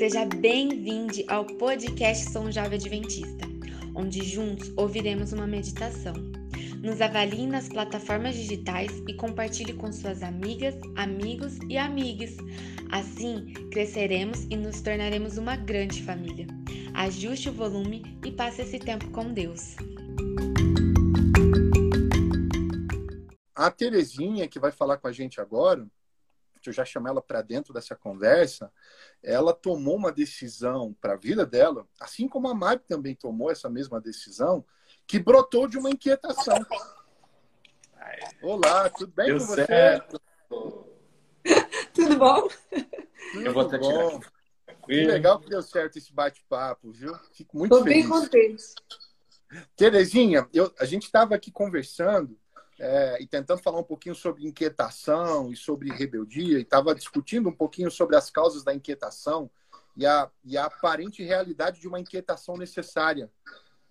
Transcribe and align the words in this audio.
Seja 0.00 0.24
bem-vindo 0.24 1.22
ao 1.28 1.44
podcast 1.44 2.30
Som 2.30 2.50
Jovem 2.50 2.78
Adventista, 2.78 3.46
onde 3.94 4.24
juntos 4.24 4.72
ouviremos 4.74 5.34
uma 5.34 5.46
meditação. 5.46 6.14
Nos 6.82 7.02
avalie 7.02 7.46
nas 7.46 7.68
plataformas 7.68 8.34
digitais 8.34 8.90
e 9.06 9.12
compartilhe 9.12 9.74
com 9.74 9.92
suas 9.92 10.22
amigas, 10.22 10.74
amigos 10.96 11.58
e 11.68 11.76
amigues. 11.76 12.38
Assim, 12.90 13.52
cresceremos 13.70 14.44
e 14.44 14.56
nos 14.56 14.80
tornaremos 14.80 15.36
uma 15.36 15.54
grande 15.54 16.02
família. 16.02 16.46
Ajuste 16.94 17.50
o 17.50 17.52
volume 17.52 18.02
e 18.24 18.32
passe 18.32 18.62
esse 18.62 18.78
tempo 18.78 19.10
com 19.10 19.30
Deus. 19.34 19.76
A 23.54 23.70
Terezinha, 23.70 24.48
que 24.48 24.58
vai 24.58 24.72
falar 24.72 24.96
com 24.96 25.08
a 25.08 25.12
gente 25.12 25.42
agora, 25.42 25.86
eu 26.68 26.72
já 26.72 26.84
chamo 26.84 27.08
ela 27.08 27.22
para 27.22 27.40
dentro 27.40 27.72
dessa 27.72 27.96
conversa, 27.96 28.72
ela 29.22 29.54
tomou 29.54 29.96
uma 29.96 30.12
decisão 30.12 30.94
para 31.00 31.14
a 31.14 31.16
vida 31.16 31.46
dela, 31.46 31.86
assim 31.98 32.28
como 32.28 32.48
a 32.48 32.54
Mari 32.54 32.82
também 32.86 33.14
tomou 33.14 33.50
essa 33.50 33.70
mesma 33.70 34.00
decisão, 34.00 34.64
que 35.06 35.18
brotou 35.18 35.66
de 35.66 35.78
uma 35.78 35.90
inquietação. 35.90 36.54
Olá, 38.42 38.88
tudo 38.90 39.12
bem 39.12 39.26
Deu 39.26 39.38
com 39.38 39.46
você? 39.46 39.66
Certo. 39.66 40.20
tudo 41.94 42.18
bom? 42.18 42.48
Tudo 43.32 43.46
eu 43.46 43.52
vou 43.52 43.62
até 43.62 43.78
bom. 43.78 44.20
tirar. 44.20 44.32
Que 44.84 45.04
legal 45.04 45.38
que 45.38 45.48
deu 45.48 45.62
certo 45.62 45.98
esse 45.98 46.12
bate-papo, 46.12 46.90
viu? 46.90 47.14
Fico 47.32 47.56
muito 47.56 47.70
Tô 47.70 47.84
feliz. 47.84 48.04
Estou 48.04 48.20
bem 48.20 48.22
contente. 48.22 48.64
Terezinha, 49.76 50.48
eu, 50.52 50.72
a 50.78 50.84
gente 50.84 51.04
estava 51.04 51.34
aqui 51.34 51.50
conversando 51.50 52.38
é, 52.80 53.22
e 53.22 53.26
tentando 53.26 53.60
falar 53.60 53.78
um 53.78 53.84
pouquinho 53.84 54.14
sobre 54.14 54.46
inquietação 54.46 55.52
e 55.52 55.56
sobre 55.56 55.90
rebeldia, 55.90 56.58
e 56.58 56.62
estava 56.62 56.94
discutindo 56.94 57.50
um 57.50 57.54
pouquinho 57.54 57.90
sobre 57.90 58.16
as 58.16 58.30
causas 58.30 58.64
da 58.64 58.74
inquietação 58.74 59.50
e 59.94 60.06
a, 60.06 60.30
e 60.42 60.56
a 60.56 60.64
aparente 60.64 61.22
realidade 61.22 61.78
de 61.78 61.86
uma 61.86 62.00
inquietação 62.00 62.56
necessária, 62.56 63.30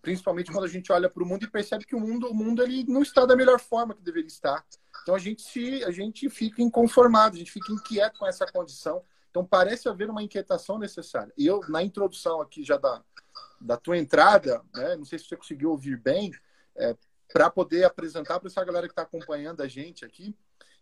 principalmente 0.02 0.52
quando 0.52 0.66
a 0.66 0.70
gente 0.70 0.92
olha 0.92 1.08
para 1.08 1.22
o 1.22 1.26
mundo 1.26 1.44
e 1.44 1.52
percebe 1.52 1.86
que 1.86 1.96
o 1.96 2.00
mundo, 2.00 2.31
o 2.31 2.34
mundo 2.34 2.64
ele 2.64 2.84
não 2.88 3.04
está 3.04 3.28
da 3.28 3.36
melhor 3.36 3.59
forma 3.59 3.94
que 3.94 4.02
deveria 4.02 4.28
estar. 4.28 4.66
Então 5.03 5.14
a 5.14 5.20
gente 5.20 5.44
se, 5.44 5.84
a 5.84 5.92
gente 5.92 6.28
fica 6.28 6.64
inconformado, 6.64 7.36
a 7.36 7.40
gente 7.40 7.52
fica 7.52 7.72
inquieto 7.72 8.18
com 8.18 8.26
essa 8.26 8.48
condição. 8.48 9.03
Então 9.30 9.46
parece 9.46 9.88
haver 9.88 10.09
uma 10.09 10.24
inquietação 10.24 10.80
necessária. 10.80 11.31
E 11.38 11.46
eu 11.46 11.62
na 11.70 11.84
introdução 11.84 12.42
aqui 12.42 12.64
já 12.64 12.78
da, 12.78 13.03
da 13.62 13.78
tua 13.78 14.00
entrada, 14.00 14.64
né, 14.74 14.96
não 14.96 15.06
sei 15.06 15.20
se 15.20 15.26
você 15.26 15.38
conseguiu 15.38 15.70
ouvir 15.70 15.96
bem, 15.96 16.31
é, 16.76 16.96
para 17.31 17.49
poder 17.49 17.83
apresentar 17.83 18.39
para 18.39 18.49
essa 18.49 18.63
galera 18.63 18.88
que 18.88 18.91
está 18.91 19.03
acompanhando 19.03 19.61
a 19.61 19.67
gente 19.67 20.03
aqui, 20.03 20.35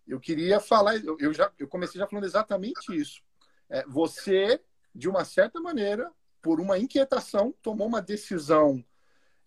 eu 0.07 0.19
queria 0.19 0.59
falar, 0.59 0.95
eu, 1.03 1.17
eu, 1.19 1.33
já 1.33 1.51
eu 1.59 1.67
comecei 1.67 1.99
já 1.99 2.07
falando 2.07 2.25
exatamente 2.25 2.95
isso. 2.95 3.21
É, 3.69 3.83
você, 3.85 4.61
de 4.95 5.09
uma 5.09 5.25
certa 5.25 5.59
maneira, 5.59 6.09
por 6.41 6.61
uma 6.61 6.77
inquietação, 6.77 7.53
tomou 7.61 7.87
uma 7.87 8.01
decisão 8.01 8.83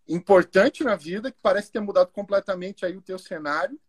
importante 0.07 0.85
na 0.85 0.97
vida 0.97 1.31
que 1.31 1.39
parece 1.41 1.73
ter 1.73 1.81
mudado 1.81 2.11
completamente 2.13 2.85
aí 2.85 2.97
o 2.97 3.03
teu 3.03 3.19
cenário, 3.19 3.81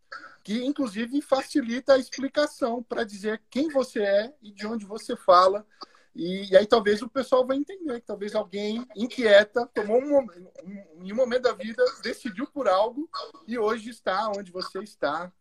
que 0.44 0.64
inclusive 0.64 1.22
facilita 1.22 1.94
a 1.94 1.98
explicação 1.98 2.82
para 2.82 3.04
dizer 3.04 3.42
quem 3.50 3.70
você 3.70 4.02
é 4.02 4.34
e 4.42 4.52
de 4.52 4.66
onde 4.66 4.86
você 4.86 5.16
fala 5.16 5.66
e, 6.14 6.52
e, 6.52 6.58
aí 6.58 6.66
talvez 6.66 7.02
o 7.02 7.10
pessoal 7.10 7.46
vai 7.46 7.58
entender 7.58 8.02
que 8.02 8.06
talvez 8.06 8.36
alguém 8.36 8.86
inquieta 8.96 9.66
tomou 9.74 10.02
um, 10.02 10.20
um, 10.20 11.06
em 11.06 11.14
um 11.14 11.16
momento 11.16 11.44
da 11.44 11.54
vida, 11.54 11.84
decidiu 12.04 12.46
por 12.48 12.68
algo 12.68 13.10
e 13.48 13.58
hoje 13.58 13.90
está 13.90 14.30
onde 14.30 14.52
você 14.52 14.80
está. 14.80 15.32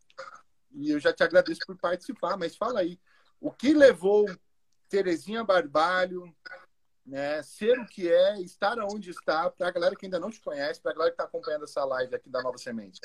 E 0.72 0.90
eu 0.90 1.00
já 1.00 1.12
te 1.12 1.24
agradeço 1.24 1.60
por 1.66 1.76
participar, 1.76 2.36
mas 2.36 2.56
fala 2.56 2.80
aí, 2.80 3.00
o 3.40 3.50
que 3.50 3.74
levou 3.74 4.26
Terezinha 4.88 5.42
Barbalho, 5.42 6.32
né, 7.04 7.42
ser 7.42 7.76
o 7.78 7.86
que 7.86 8.08
é, 8.08 8.40
estar 8.40 8.78
onde 8.78 9.10
está, 9.10 9.50
para 9.50 9.68
a 9.68 9.72
galera 9.72 9.96
que 9.96 10.06
ainda 10.06 10.20
não 10.20 10.30
te 10.30 10.40
conhece, 10.40 10.80
para 10.80 10.92
a 10.92 10.94
galera 10.94 11.10
que 11.10 11.14
está 11.14 11.24
acompanhando 11.24 11.64
essa 11.64 11.84
live 11.84 12.14
aqui 12.14 12.30
da 12.30 12.42
Nova 12.42 12.58
Semente. 12.58 13.00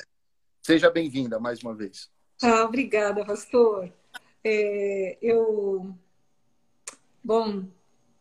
Seja 0.62 0.88
bem-vinda 0.90 1.40
mais 1.40 1.60
uma 1.62 1.74
vez. 1.74 2.10
Ah, 2.42 2.62
obrigada, 2.62 3.24
pastor. 3.24 3.92
É, 4.44 5.18
eu 5.20 5.96
Bom, 7.26 7.64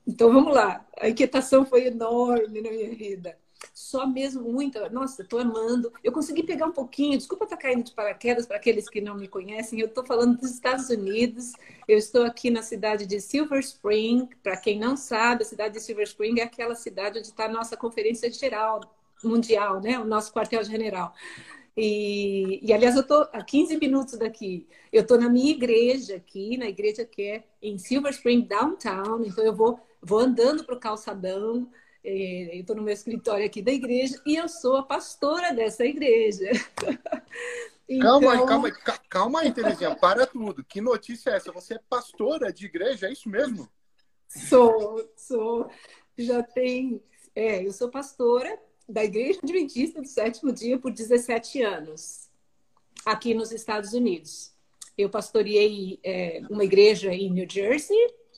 então 0.08 0.34
vamos 0.34 0.52
lá. 0.52 0.84
A 1.00 1.08
inquietação 1.08 1.64
foi 1.64 1.86
enorme 1.86 2.60
na 2.60 2.72
minha 2.72 2.90
vida. 2.96 3.38
Só 3.72 4.08
mesmo 4.08 4.42
muita. 4.52 4.90
Nossa, 4.90 5.22
estou 5.22 5.38
amando. 5.38 5.94
Eu 6.04 6.12
consegui 6.12 6.42
pegar 6.42 6.66
um 6.66 6.72
pouquinho. 6.72 7.16
Desculpa 7.16 7.44
estar 7.44 7.56
tá 7.56 7.62
caindo 7.62 7.84
de 7.84 7.94
paraquedas 7.94 8.48
para 8.48 8.58
aqueles 8.58 8.90
que 8.90 9.00
não 9.00 9.14
me 9.14 9.28
conhecem. 9.28 9.80
Eu 9.80 9.86
estou 9.86 10.04
falando 10.04 10.40
dos 10.40 10.50
Estados 10.50 10.90
Unidos. 10.90 11.54
Eu 11.88 12.00
estou 12.00 12.26
aqui 12.26 12.50
na 12.50 12.64
cidade 12.64 13.06
de 13.06 13.22
Silver 13.22 13.60
Spring. 13.60 14.28
Para 14.42 14.58
quem 14.58 14.80
não 14.80 14.98
sabe, 14.98 15.44
a 15.44 15.46
cidade 15.46 15.76
de 15.76 15.82
Silver 15.82 16.06
Spring 16.06 16.40
é 16.40 16.44
aquela 16.44 16.74
cidade 16.74 17.20
onde 17.20 17.28
está 17.28 17.46
a 17.46 17.50
nossa 17.50 17.78
conferência 17.78 18.32
geral 18.34 18.82
mundial, 19.24 19.80
né? 19.82 20.00
O 20.00 20.06
nosso 20.06 20.34
quartel-general. 20.34 21.14
E, 21.78 22.66
e, 22.66 22.72
aliás, 22.72 22.96
eu 22.96 23.02
estou 23.02 23.28
a 23.34 23.44
15 23.44 23.78
minutos 23.78 24.18
daqui. 24.18 24.68
Eu 24.94 25.02
estou 25.02 25.20
na 25.20 25.30
minha 25.30 25.52
igreja 25.52 26.16
aqui, 26.16 26.58
na 26.58 26.68
igreja 26.68 27.04
que 27.04 27.22
é 27.22 27.44
em 27.62 27.78
Silver 27.78 28.14
Spring 28.14 28.42
Downtown. 28.42 29.24
Então, 29.26 29.44
eu 29.44 29.54
vou, 29.54 29.80
vou 30.02 30.20
andando 30.20 30.64
para 30.64 30.76
o 30.76 30.80
calçadão. 30.80 31.70
É, 32.04 32.56
eu 32.56 32.62
estou 32.62 32.76
no 32.76 32.82
meu 32.82 32.94
escritório 32.94 33.46
aqui 33.46 33.62
da 33.62 33.72
igreja 33.72 34.22
e 34.26 34.36
eu 34.36 34.48
sou 34.48 34.78
a 34.78 34.84
pastora 34.84 35.52
dessa 35.52 35.84
igreja. 35.84 36.50
então... 37.90 38.22
Calma 38.22 38.32
aí, 38.32 38.46
calma 38.46 38.68
aí, 38.68 39.00
calma 39.10 39.40
aí, 39.42 39.54
Terezinha, 39.54 39.96
para 39.96 40.26
tudo. 40.26 40.64
Que 40.64 40.80
notícia 40.80 41.32
é 41.32 41.36
essa? 41.36 41.52
Você 41.52 41.74
é 41.74 41.80
pastora 41.90 42.54
de 42.54 42.68
igreja, 42.68 43.08
é 43.08 43.12
isso 43.12 43.28
mesmo? 43.28 43.68
Sou, 44.30 45.12
sou. 45.18 45.70
Já 46.18 46.42
tem. 46.42 47.04
É, 47.36 47.66
eu 47.66 47.74
sou 47.74 47.90
pastora 47.90 48.58
da 48.88 49.04
Igreja 49.04 49.40
Adventista 49.44 50.02
do 50.02 50.08
Sétimo 50.08 50.52
Dia 50.52 50.78
por 50.78 50.92
17 50.92 51.62
anos, 51.64 52.30
aqui 53.06 53.34
nos 53.34 53.52
Estados 53.52 53.94
Unidos. 53.94 54.52
Eu 54.98 55.10
pastoreei 55.10 56.00
é, 56.04 56.42
uma 56.50 56.64
igreja 56.64 57.14
em 57.14 57.30
New 57.30 57.48
Jersey, 57.50 57.98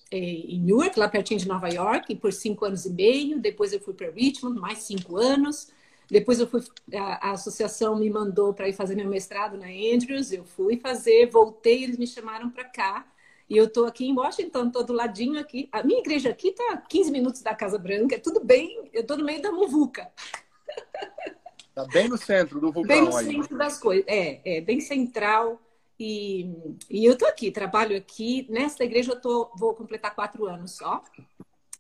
é, 0.09 0.18
em 0.18 0.59
Newark, 0.59 0.97
lá 0.97 1.08
pertinho 1.08 1.40
de 1.40 1.47
Nova 1.47 1.69
York, 1.69 2.16
por 2.16 2.34
cinco 2.34 2.66
anos 2.66 2.85
e 2.85 2.90
meio. 2.90 3.40
Depois 3.40 3.74
eu 3.74 3.80
fui 3.80 3.94
para 3.94 4.09
Richmond, 4.09 4.59
mais 4.59 4.80
cinco 4.80 5.18
anos. 5.18 5.69
Depois 6.09 6.40
eu 6.40 6.47
fui, 6.47 6.64
a, 6.94 7.29
a 7.29 7.31
associação 7.31 7.97
me 7.97 8.09
mandou 8.09 8.53
para 8.53 8.69
ir 8.69 8.74
fazer 8.74 8.96
meu 8.96 9.08
mestrado 9.08 9.58
na 9.58 9.68
Andrews. 9.68 10.31
Eu 10.31 10.46
fui 10.46 10.78
fazer, 10.78 11.29
voltei, 11.29 11.84
eles 11.84 11.97
me 11.97 12.08
chamaram 12.08 12.50
para 12.50 12.64
cá. 12.64 13.06
E 13.50 13.56
eu 13.56 13.66
estou 13.66 13.85
aqui 13.85 14.06
em 14.06 14.18
Washington, 14.18 14.68
estou 14.68 14.84
do 14.84 14.94
ladinho 14.94 15.40
aqui. 15.40 15.69
A 15.72 15.81
minha 15.81 16.00
igreja 16.00 16.29
aqui 16.29 16.50
está 16.50 16.74
a 16.74 16.78
15 16.78 17.12
minutos 17.12 17.41
da 17.41 17.56
Casa 17.56 17.78
Branca, 17.78 18.16
é 18.16 18.19
tudo 18.19 18.41
bem, 18.44 18.90
eu 18.91 19.02
estou 19.02 19.18
no 19.18 19.24
meio 19.24 19.41
da 19.41 19.52
muvuca. 19.52 20.12
Está 21.69 21.85
bem 21.85 22.08
no 22.08 22.18
centro 22.18 22.59
do 22.59 22.72
vulcão. 22.72 22.88
Bem 22.88 23.03
no 23.03 23.16
aí. 23.16 23.25
centro 23.25 23.58
das 23.58 23.78
coisas, 23.80 24.06
é, 24.08 24.58
é 24.58 24.62
bem 24.62 24.81
central. 24.81 25.62
E, 26.00 26.52
e 26.90 27.06
eu 27.06 27.13
estou 27.13 27.28
aqui, 27.28 27.52
trabalho 27.52 27.96
aqui. 27.96 28.47
Nesta 28.50 28.84
igreja 28.84 29.13
eu 29.13 29.22
tô, 29.22 29.52
vou 29.56 29.74
completar 29.74 30.16
quatro 30.16 30.46
anos 30.46 30.72
só. 30.72 31.03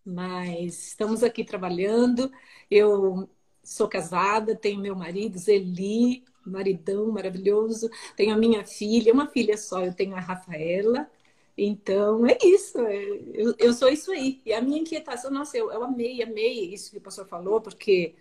Mas 0.05 0.89
estamos 0.89 1.23
aqui 1.23 1.43
trabalhando. 1.43 2.31
Eu 2.69 3.29
sou 3.63 3.87
casada, 3.87 4.55
tenho 4.55 4.79
meu 4.79 4.95
marido, 4.95 5.37
Zeli, 5.37 6.23
maridão 6.45 7.11
maravilhoso. 7.11 7.89
Tenho 8.15 8.33
a 8.33 8.37
minha 8.37 8.65
filha, 8.65 9.13
uma 9.13 9.27
filha 9.27 9.57
só, 9.57 9.83
eu 9.83 9.93
tenho 9.93 10.15
a 10.15 10.19
Rafaela. 10.19 11.09
Então, 11.57 12.25
é 12.25 12.37
isso. 12.43 12.79
É, 12.79 13.03
eu, 13.33 13.55
eu 13.57 13.73
sou 13.73 13.89
isso 13.89 14.11
aí. 14.11 14.41
E 14.45 14.53
a 14.53 14.61
minha 14.61 14.79
inquietação, 14.79 15.31
nossa, 15.31 15.57
eu, 15.57 15.71
eu 15.71 15.83
amei, 15.83 16.21
amei 16.21 16.73
isso 16.73 16.91
que 16.91 16.97
o 16.97 17.01
pastor 17.01 17.25
falou, 17.27 17.59
porque 17.59 18.15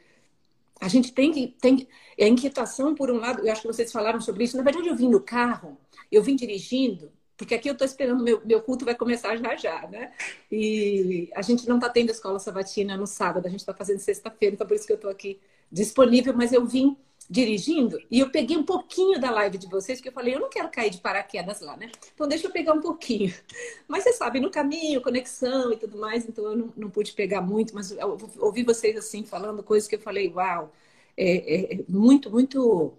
a 0.81 0.89
gente 0.89 1.13
tem 1.13 1.33
que. 1.33 1.49
Tem, 1.61 1.89
a 2.21 2.27
inquietação, 2.27 2.95
por 2.95 3.11
um 3.11 3.19
lado, 3.19 3.47
eu 3.47 3.53
acho 3.53 3.63
que 3.63 3.67
vocês 3.67 3.93
falaram 3.93 4.21
sobre 4.21 4.45
isso. 4.45 4.57
Na 4.57 4.63
verdade, 4.63 4.89
eu 4.89 4.97
vim 4.97 5.09
no 5.09 5.21
carro, 5.21 5.77
eu 6.11 6.23
vim 6.23 6.37
dirigindo, 6.37 7.13
porque 7.37 7.55
aqui 7.55 7.69
eu 7.69 7.73
estou 7.73 7.87
esperando, 7.87 8.23
meu, 8.23 8.41
meu 8.45 8.63
culto 8.63 8.85
vai 8.85 8.95
começar 8.95 9.37
já 9.37 9.57
já, 9.57 9.87
né? 9.89 10.13
E 10.51 11.31
a 11.35 11.43
gente 11.43 11.69
não 11.69 11.77
está 11.77 11.89
tendo 11.89 12.11
escola 12.11 12.39
sabatina 12.39 12.97
no 12.97 13.07
sábado, 13.07 13.47
a 13.47 13.51
gente 13.51 13.61
está 13.61 13.75
fazendo 13.75 13.99
sexta-feira, 13.99 14.55
então 14.55 14.67
por 14.67 14.75
isso 14.75 14.87
que 14.87 14.93
eu 14.93 14.97
estou 14.97 15.11
aqui 15.11 15.41
disponível, 15.71 16.35
mas 16.35 16.53
eu 16.53 16.65
vim 16.65 16.97
dirigindo 17.29 17.99
e 18.11 18.21
eu 18.21 18.31
peguei 18.31 18.57
um 18.57 18.63
pouquinho 18.65 19.21
da 19.21 19.31
live 19.31 19.59
de 19.59 19.69
vocês, 19.69 20.01
que 20.01 20.09
eu 20.09 20.13
falei, 20.13 20.35
eu 20.35 20.41
não 20.41 20.49
quero 20.49 20.69
cair 20.69 20.91
de 20.91 20.99
paraquedas 20.99 21.61
lá, 21.61 21.77
né? 21.77 21.91
Então 22.15 22.29
deixa 22.29 22.47
eu 22.47 22.51
pegar 22.53 22.73
um 22.73 22.81
pouquinho. 22.81 23.35
Mas 23.89 24.05
você 24.05 24.13
sabe, 24.13 24.41
no 24.41 24.51
caminho, 24.51 25.03
conexão 25.03 25.73
e 25.73 25.77
tudo 25.77 25.99
mais, 25.99 26.29
então 26.29 26.45
eu 26.45 26.57
não, 26.57 26.73
não 26.77 26.91
pude 26.91 27.13
pegar 27.13 27.41
muito, 27.41 27.75
mas 27.75 27.91
eu 27.91 28.19
ouvi 28.39 28.63
vocês 28.63 28.97
assim 28.97 29.25
falando 29.25 29.63
coisas 29.63 29.89
que 29.89 29.97
eu 29.97 30.01
falei, 30.01 30.33
uau, 30.33 30.73
é, 31.17 31.37
é, 31.55 31.75
é 31.75 31.85
muito, 31.89 32.31
muito, 32.31 32.95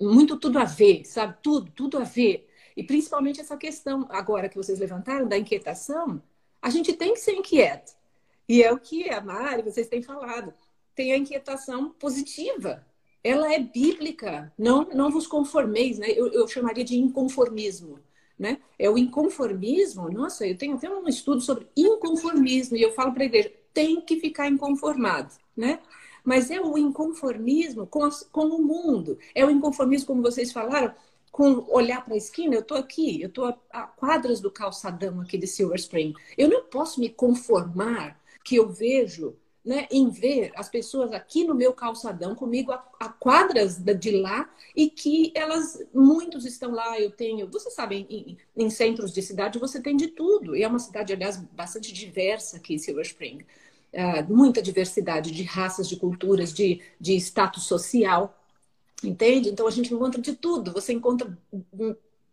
muito 0.00 0.36
tudo 0.38 0.58
a 0.58 0.64
ver, 0.64 1.04
sabe? 1.04 1.36
Tudo, 1.42 1.70
tudo 1.72 1.98
a 1.98 2.04
ver. 2.04 2.48
E 2.76 2.82
principalmente 2.82 3.40
essa 3.40 3.56
questão 3.56 4.06
agora 4.10 4.48
que 4.48 4.56
vocês 4.56 4.78
levantaram 4.78 5.28
da 5.28 5.38
inquietação, 5.38 6.22
a 6.60 6.70
gente 6.70 6.92
tem 6.92 7.14
que 7.14 7.20
ser 7.20 7.32
inquieto. 7.32 7.94
E 8.48 8.62
é 8.62 8.72
o 8.72 8.78
que 8.78 9.10
a 9.10 9.20
Mari, 9.20 9.62
vocês 9.62 9.88
têm 9.88 10.02
falado. 10.02 10.52
Tem 10.94 11.12
a 11.12 11.16
inquietação 11.16 11.90
positiva, 11.90 12.84
ela 13.24 13.52
é 13.52 13.58
bíblica. 13.58 14.52
Não, 14.58 14.84
não 14.94 15.10
vos 15.10 15.26
conformeis, 15.26 15.98
né? 15.98 16.10
Eu, 16.10 16.28
eu 16.32 16.46
chamaria 16.46 16.84
de 16.84 16.96
inconformismo. 16.96 17.98
né? 18.38 18.58
É 18.78 18.88
o 18.90 18.98
inconformismo. 18.98 20.10
Nossa, 20.10 20.46
eu 20.46 20.56
tenho 20.56 20.76
até 20.76 20.90
um 20.90 21.08
estudo 21.08 21.40
sobre 21.40 21.66
inconformismo 21.76 22.76
e 22.76 22.82
eu 22.82 22.92
falo 22.92 23.12
para 23.12 23.22
a 23.22 23.26
igreja, 23.26 23.52
tem 23.72 24.00
que 24.00 24.20
ficar 24.20 24.48
inconformado, 24.48 25.34
né? 25.56 25.80
Mas 26.24 26.50
é 26.50 26.60
o 26.60 26.78
inconformismo 26.78 27.86
com, 27.86 28.04
as, 28.04 28.22
com 28.32 28.46
o 28.46 28.62
mundo. 28.62 29.18
É 29.34 29.44
o 29.44 29.50
inconformismo, 29.50 30.06
como 30.06 30.22
vocês 30.22 30.52
falaram, 30.52 30.94
com 31.30 31.66
olhar 31.70 32.04
para 32.04 32.14
a 32.14 32.16
esquina. 32.16 32.54
Eu 32.54 32.60
estou 32.60 32.76
aqui, 32.78 33.20
eu 33.20 33.28
estou 33.28 33.46
a, 33.46 33.58
a 33.70 33.82
quadras 33.82 34.40
do 34.40 34.50
calçadão 34.50 35.20
aqui 35.20 35.36
de 35.36 35.46
Silver 35.46 35.78
Spring. 35.78 36.14
Eu 36.38 36.48
não 36.48 36.64
posso 36.64 37.00
me 37.00 37.10
conformar 37.10 38.18
que 38.44 38.56
eu 38.56 38.68
vejo 38.68 39.36
né, 39.64 39.88
em 39.90 40.10
ver 40.10 40.52
as 40.56 40.68
pessoas 40.68 41.12
aqui 41.12 41.44
no 41.44 41.54
meu 41.54 41.72
calçadão 41.72 42.34
comigo 42.34 42.70
a, 42.70 42.84
a, 43.00 43.08
quadras 43.08 43.78
de 43.78 44.10
lá 44.10 44.50
e 44.76 44.90
que 44.90 45.32
elas, 45.34 45.82
muitos 45.94 46.44
estão 46.44 46.72
lá, 46.72 47.00
eu 47.00 47.10
tenho, 47.10 47.50
você 47.50 47.70
sabe, 47.70 48.06
em, 48.10 48.36
em, 48.54 48.68
centros 48.68 49.10
de 49.12 49.22
cidade 49.22 49.58
você 49.58 49.80
tem 49.80 49.96
de 49.96 50.08
tudo, 50.08 50.54
e 50.54 50.62
é 50.62 50.68
uma 50.68 50.78
cidade, 50.78 51.14
aliás, 51.14 51.38
bastante 51.38 51.92
diversa 51.92 52.58
aqui, 52.58 52.78
Silver 52.78 53.06
Spring, 53.06 53.42
uh, 53.94 54.34
muita 54.34 54.60
diversidade 54.60 55.30
de 55.30 55.42
raças, 55.44 55.88
de 55.88 55.96
culturas, 55.96 56.52
de, 56.52 56.82
de 57.00 57.14
status 57.16 57.64
social, 57.64 58.38
entende? 59.02 59.48
Então 59.48 59.66
a 59.66 59.70
gente 59.70 59.94
encontra 59.94 60.20
de 60.20 60.34
tudo, 60.34 60.72
você 60.72 60.92
encontra 60.92 61.38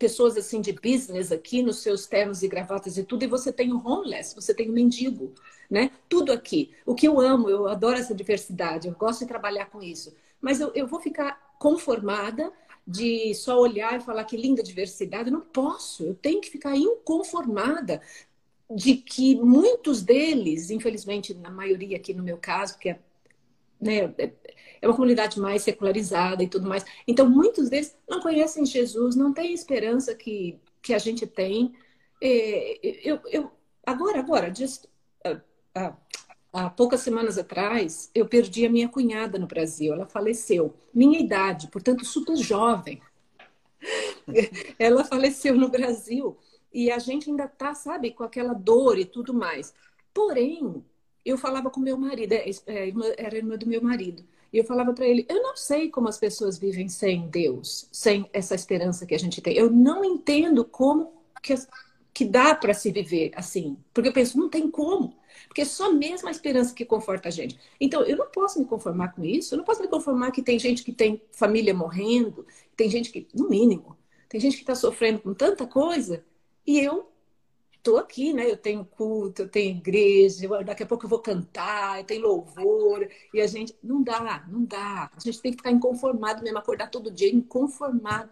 pessoas 0.02 0.36
assim 0.36 0.60
de 0.62 0.72
business 0.72 1.32
aqui 1.32 1.62
nos 1.62 1.78
seus 1.78 2.08
ternos 2.08 2.42
e 2.42 2.48
gravatas 2.48 2.98
e 2.98 3.04
tudo, 3.04 3.24
e 3.24 3.28
você 3.28 3.54
tem 3.54 3.72
o 3.72 3.88
homeless, 3.88 4.34
você 4.34 4.52
tem 4.52 4.68
o 4.68 4.74
mendigo, 4.74 5.32
né? 5.70 5.92
Tudo 6.10 6.32
aqui. 6.32 6.72
O 6.88 6.96
que 6.96 7.08
eu 7.08 7.20
amo, 7.20 7.48
eu 7.48 7.68
adoro 7.68 8.00
essa 8.00 8.16
diversidade, 8.16 8.88
eu 8.88 8.96
gosto 8.96 9.20
de 9.20 9.28
trabalhar 9.28 9.68
com 9.68 9.80
isso. 9.80 10.12
Mas 10.42 10.60
eu, 10.60 10.72
eu 10.74 10.88
vou 10.88 11.00
ficar 11.00 11.40
conformada 11.60 12.52
de 12.86 13.36
só 13.36 13.60
olhar 13.60 13.96
e 13.96 14.04
falar 14.04 14.24
que 14.24 14.36
linda 14.36 14.64
diversidade. 14.64 15.30
Eu 15.30 15.34
não 15.34 15.42
posso, 15.42 16.04
eu 16.04 16.16
tenho 16.16 16.42
que 16.42 16.50
ficar 16.50 16.76
inconformada 16.76 18.02
de 18.74 18.96
que 18.96 19.36
muitos 19.36 20.02
deles, 20.02 20.72
infelizmente, 20.72 21.32
na 21.36 21.52
maioria 21.52 21.98
aqui 21.98 22.12
no 22.12 22.24
meu 22.24 22.38
caso, 22.38 22.80
que 22.80 22.90
é, 22.90 23.00
né, 23.82 24.14
é 24.82 24.88
uma 24.88 24.96
comunidade 24.96 25.40
mais 25.40 25.62
secularizada 25.62 26.44
e 26.44 26.48
tudo 26.48 26.68
mais. 26.68 26.84
Então, 27.08 27.30
muitos 27.30 27.70
deles 27.70 27.96
não 28.10 28.20
conhecem 28.20 28.66
Jesus, 28.66 29.16
não 29.16 29.34
têm 29.34 29.54
esperança 29.54 30.16
que, 30.16 30.60
que 30.82 30.94
a 30.94 30.98
gente 30.98 31.28
tem. 31.28 31.74
É, 32.22 32.80
eu, 33.04 33.20
eu, 33.26 33.52
agora, 33.86 34.20
agora, 34.20 34.54
just, 34.54 34.86
uh, 35.26 35.38
uh, 35.78 35.96
há 36.52 36.70
poucas 36.70 37.02
semanas 37.02 37.38
atrás, 37.38 38.10
eu 38.14 38.28
perdi 38.28 38.66
a 38.66 38.70
minha 38.70 38.90
cunhada 38.90 39.38
no 39.38 39.48
Brasil. 39.48 39.94
Ela 39.94 40.08
faleceu, 40.08 40.74
minha 40.94 41.20
idade, 41.20 41.68
portanto, 41.68 42.04
super 42.04 42.36
jovem. 42.36 43.02
Ela 44.78 45.04
faleceu 45.04 45.56
no 45.56 45.70
Brasil 45.70 46.38
e 46.74 46.92
a 46.92 47.00
gente 47.00 47.30
ainda 47.30 47.48
tá, 47.48 47.74
sabe, 47.74 48.12
com 48.12 48.24
aquela 48.24 48.54
dor 48.54 48.98
e 48.98 49.06
tudo 49.06 49.34
mais. 49.34 49.74
Porém, 50.14 50.84
eu 51.26 51.38
falava 51.38 51.70
com 51.70 51.80
meu 51.80 51.98
marido, 51.98 52.34
é, 52.34 52.50
é, 52.68 52.94
era 53.18 53.38
irmã 53.38 53.58
do 53.58 53.68
meu 53.68 53.82
marido. 53.82 54.24
E 54.52 54.58
eu 54.58 54.64
falava 54.66 54.94
para 54.94 55.08
ele: 55.08 55.26
eu 55.30 55.42
não 55.42 55.56
sei 55.56 55.90
como 55.90 56.08
as 56.08 56.18
pessoas 56.18 56.58
vivem 56.58 56.90
sem 56.90 57.28
Deus, 57.30 57.88
sem 57.92 58.30
essa 58.34 58.56
esperança 58.56 59.06
que 59.06 59.16
a 59.16 59.20
gente 59.20 59.42
tem. 59.42 59.56
Eu 59.56 59.70
não 59.70 60.04
entendo 60.04 60.66
como 60.66 61.14
que, 61.42 61.54
que 62.14 62.26
dá 62.26 62.54
para 62.56 62.74
se 62.74 62.92
viver 62.92 63.32
assim. 63.36 63.78
Porque 63.94 64.10
eu 64.10 64.14
penso: 64.14 64.38
não 64.38 64.50
tem 64.50 64.70
como. 64.70 65.16
Porque 65.48 65.62
é 65.62 65.66
só 65.66 65.92
mesmo 65.92 66.28
a 66.28 66.32
esperança 66.32 66.74
que 66.74 66.86
conforta 66.86 67.30
a 67.30 67.32
gente. 67.32 67.60
Então, 67.80 68.04
eu 68.04 68.18
não 68.18 68.28
posso 68.28 68.60
me 68.60 68.66
conformar 68.66 69.10
com 69.10 69.24
isso. 69.24 69.54
Eu 69.54 69.58
não 69.58 69.66
posso 69.66 69.82
me 69.82 69.88
conformar 69.88 70.32
que 70.32 70.42
tem 70.42 70.58
gente 70.60 70.84
que 70.84 70.94
tem 70.94 71.22
família 71.32 71.74
morrendo, 71.74 72.46
tem 72.76 72.90
gente 72.90 73.12
que, 73.12 73.28
no 73.34 73.50
mínimo, 73.50 73.98
tem 74.30 74.40
gente 74.40 74.56
que 74.56 74.64
está 74.64 74.76
sofrendo 74.76 75.20
com 75.20 75.34
tanta 75.34 75.68
coisa. 75.68 76.24
E 76.66 76.80
eu 76.80 77.11
estou 77.82 77.98
aqui, 77.98 78.32
né? 78.32 78.50
Eu 78.50 78.56
tenho 78.56 78.86
culto, 78.86 79.42
eu 79.42 79.50
tenho 79.50 79.78
igreja, 79.78 80.46
eu, 80.46 80.64
daqui 80.64 80.84
a 80.84 80.86
pouco 80.86 81.06
eu 81.06 81.10
vou 81.10 81.20
cantar, 81.20 82.00
eu 82.00 82.04
tenho 82.06 82.22
louvor, 82.22 83.08
e 83.34 83.42
a 83.42 83.48
gente. 83.48 83.76
Não 83.84 84.02
dá, 84.02 84.46
não 84.48 84.64
dá. 84.64 85.10
A 85.16 85.20
gente 85.20 85.42
tem 85.42 85.52
que 85.52 85.58
ficar 85.58 85.72
inconformado 85.72 86.44
mesmo, 86.44 86.58
acordar 86.58 86.90
todo 86.90 87.12
dia 87.12 87.34
inconformado 87.34 88.30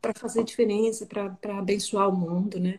para 0.00 0.12
fazer 0.14 0.44
diferença, 0.44 1.06
para 1.06 1.58
abençoar 1.58 2.08
o 2.08 2.16
mundo, 2.16 2.60
né? 2.60 2.78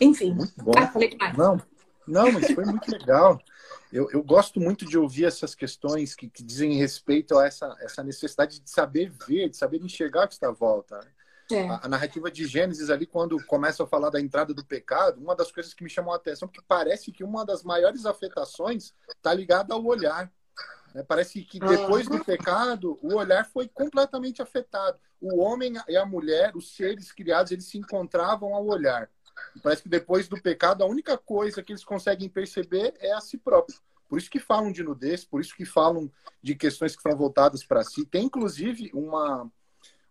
Enfim. 0.00 0.34
Muito 0.34 0.52
bom. 0.62 0.72
Ah, 0.76 0.88
falei 0.88 1.10
demais. 1.10 1.36
Não, 1.36 1.60
não, 2.06 2.32
mas 2.32 2.50
foi 2.50 2.64
muito 2.64 2.90
legal. 2.90 3.40
Eu, 3.92 4.10
eu 4.10 4.22
gosto 4.22 4.58
muito 4.58 4.84
de 4.84 4.98
ouvir 4.98 5.24
essas 5.24 5.54
questões 5.54 6.14
que, 6.14 6.28
que 6.28 6.42
dizem 6.42 6.74
respeito 6.74 7.38
a 7.38 7.46
essa, 7.46 7.76
essa 7.80 8.02
necessidade 8.02 8.60
de 8.60 8.68
saber 8.68 9.12
ver, 9.26 9.48
de 9.48 9.56
saber 9.56 9.80
enxergar 9.82 10.24
o 10.24 10.28
que 10.28 10.34
está 10.34 10.48
à 10.48 10.52
volta. 10.52 10.98
Né? 10.98 11.06
É. 11.50 11.68
A, 11.68 11.80
a, 11.84 11.88
narrativa 11.88 12.30
de 12.30 12.46
Gênesis 12.46 12.88
ali, 12.88 13.06
quando 13.06 13.42
começa 13.44 13.84
a 13.84 13.86
falar 13.86 14.10
da 14.10 14.20
entrada 14.20 14.54
do 14.54 14.64
pecado, 14.64 15.20
uma 15.20 15.36
das 15.36 15.52
coisas 15.52 15.74
que 15.74 15.84
me 15.84 15.90
chamou 15.90 16.12
a 16.12 16.16
atenção, 16.16 16.48
porque 16.48 16.64
parece 16.66 17.12
que 17.12 17.22
uma 17.22 17.44
das 17.44 17.62
maiores 17.62 18.06
afetações 18.06 18.94
está 19.14 19.34
ligada 19.34 19.74
ao 19.74 19.84
olhar. 19.84 20.32
Né? 20.94 21.02
Parece 21.02 21.42
que 21.42 21.58
depois 21.58 22.06
do 22.06 22.24
pecado, 22.24 22.98
o 23.02 23.14
olhar 23.14 23.44
foi 23.44 23.68
completamente 23.68 24.40
afetado. 24.40 24.98
O 25.20 25.40
homem 25.40 25.74
e 25.88 25.96
a 25.96 26.06
mulher, 26.06 26.56
os 26.56 26.74
seres 26.74 27.12
criados, 27.12 27.52
eles 27.52 27.66
se 27.66 27.76
encontravam 27.76 28.54
ao 28.54 28.66
olhar. 28.66 29.10
parece 29.62 29.82
que 29.82 29.88
depois 29.88 30.28
do 30.28 30.40
pecado, 30.40 30.82
a 30.82 30.86
única 30.86 31.18
coisa 31.18 31.62
que 31.62 31.72
eles 31.72 31.84
conseguem 31.84 32.28
perceber 32.28 32.94
é 33.00 33.12
a 33.12 33.20
si 33.20 33.36
próprio. 33.36 33.76
Por 34.08 34.18
isso 34.18 34.30
que 34.30 34.38
falam 34.38 34.70
de 34.70 34.82
nudez, 34.82 35.24
por 35.24 35.40
isso 35.40 35.56
que 35.56 35.64
falam 35.64 36.10
de 36.42 36.54
questões 36.54 36.94
que 36.94 37.02
foram 37.02 37.16
voltadas 37.16 37.64
para 37.64 37.82
si. 37.82 38.06
Tem, 38.06 38.26
inclusive, 38.26 38.90
uma, 38.94 39.50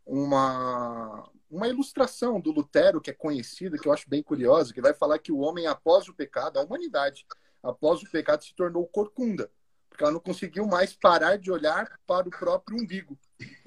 uma, 0.05 1.29
uma 1.50 1.67
ilustração 1.67 2.39
do 2.39 2.51
Lutero, 2.51 3.01
que 3.01 3.09
é 3.09 3.13
conhecida, 3.13 3.77
que 3.77 3.88
eu 3.88 3.94
acho 3.94 4.09
bem 4.09 4.21
curiosa, 4.21 4.73
que 4.73 4.81
vai 4.81 4.94
falar 4.94 5.19
que 5.19 5.31
o 5.31 5.39
homem, 5.39 5.67
após 5.67 6.07
o 6.07 6.13
pecado, 6.13 6.57
a 6.57 6.63
humanidade, 6.63 7.25
após 7.61 8.01
o 8.01 8.11
pecado, 8.11 8.44
se 8.44 8.53
tornou 8.53 8.85
corcunda, 8.88 9.50
porque 9.89 10.03
ela 10.03 10.13
não 10.13 10.19
conseguiu 10.19 10.65
mais 10.65 10.94
parar 10.94 11.38
de 11.38 11.51
olhar 11.51 12.00
para 12.05 12.27
o 12.27 12.31
próprio 12.31 12.77
umbigo. 12.77 13.17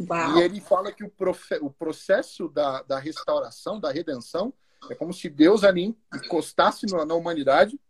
Uau. 0.01 0.37
E 0.37 0.43
ele 0.43 0.61
fala 0.61 0.93
que 0.93 1.05
o, 1.05 1.11
profe, 1.11 1.55
o 1.61 1.71
processo 1.71 2.49
da, 2.49 2.83
da 2.83 2.99
restauração, 2.99 3.81
da 3.81 3.91
redenção, 3.91 4.53
é 4.91 4.95
como 4.95 5.13
se 5.13 5.29
Deus 5.29 5.65
ali 5.65 5.97
encostasse 6.15 6.87
na, 6.87 7.05
na 7.05 7.15
humanidade 7.15 7.81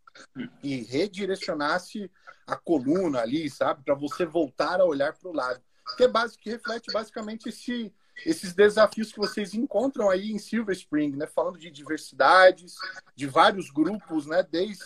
e 0.63 0.83
redirecionasse 0.83 2.11
a 2.47 2.57
coluna 2.57 3.21
ali, 3.21 3.51
sabe? 3.51 3.83
Para 3.85 3.95
você 3.95 4.25
voltar 4.25 4.81
a 4.81 4.85
olhar 4.85 5.13
para 5.15 5.29
o 5.29 5.35
lado. 5.35 5.61
Que, 5.97 6.05
é 6.05 6.09
básico, 6.09 6.43
que 6.43 6.51
reflete 6.51 6.93
basicamente 6.93 7.49
esse 7.49 7.93
esses 8.25 8.55
desafios 8.55 9.13
que 9.13 9.19
vocês 9.19 9.55
encontram 9.55 10.09
aí 10.09 10.31
em 10.31 10.39
Silver 10.39 10.75
Spring, 10.75 11.17
né? 11.17 11.27
Falando 11.27 11.59
de 11.59 11.71
diversidades, 11.71 12.77
de 13.15 13.27
vários 13.27 13.71
grupos, 13.71 14.27
né? 14.27 14.43
Desde 14.43 14.85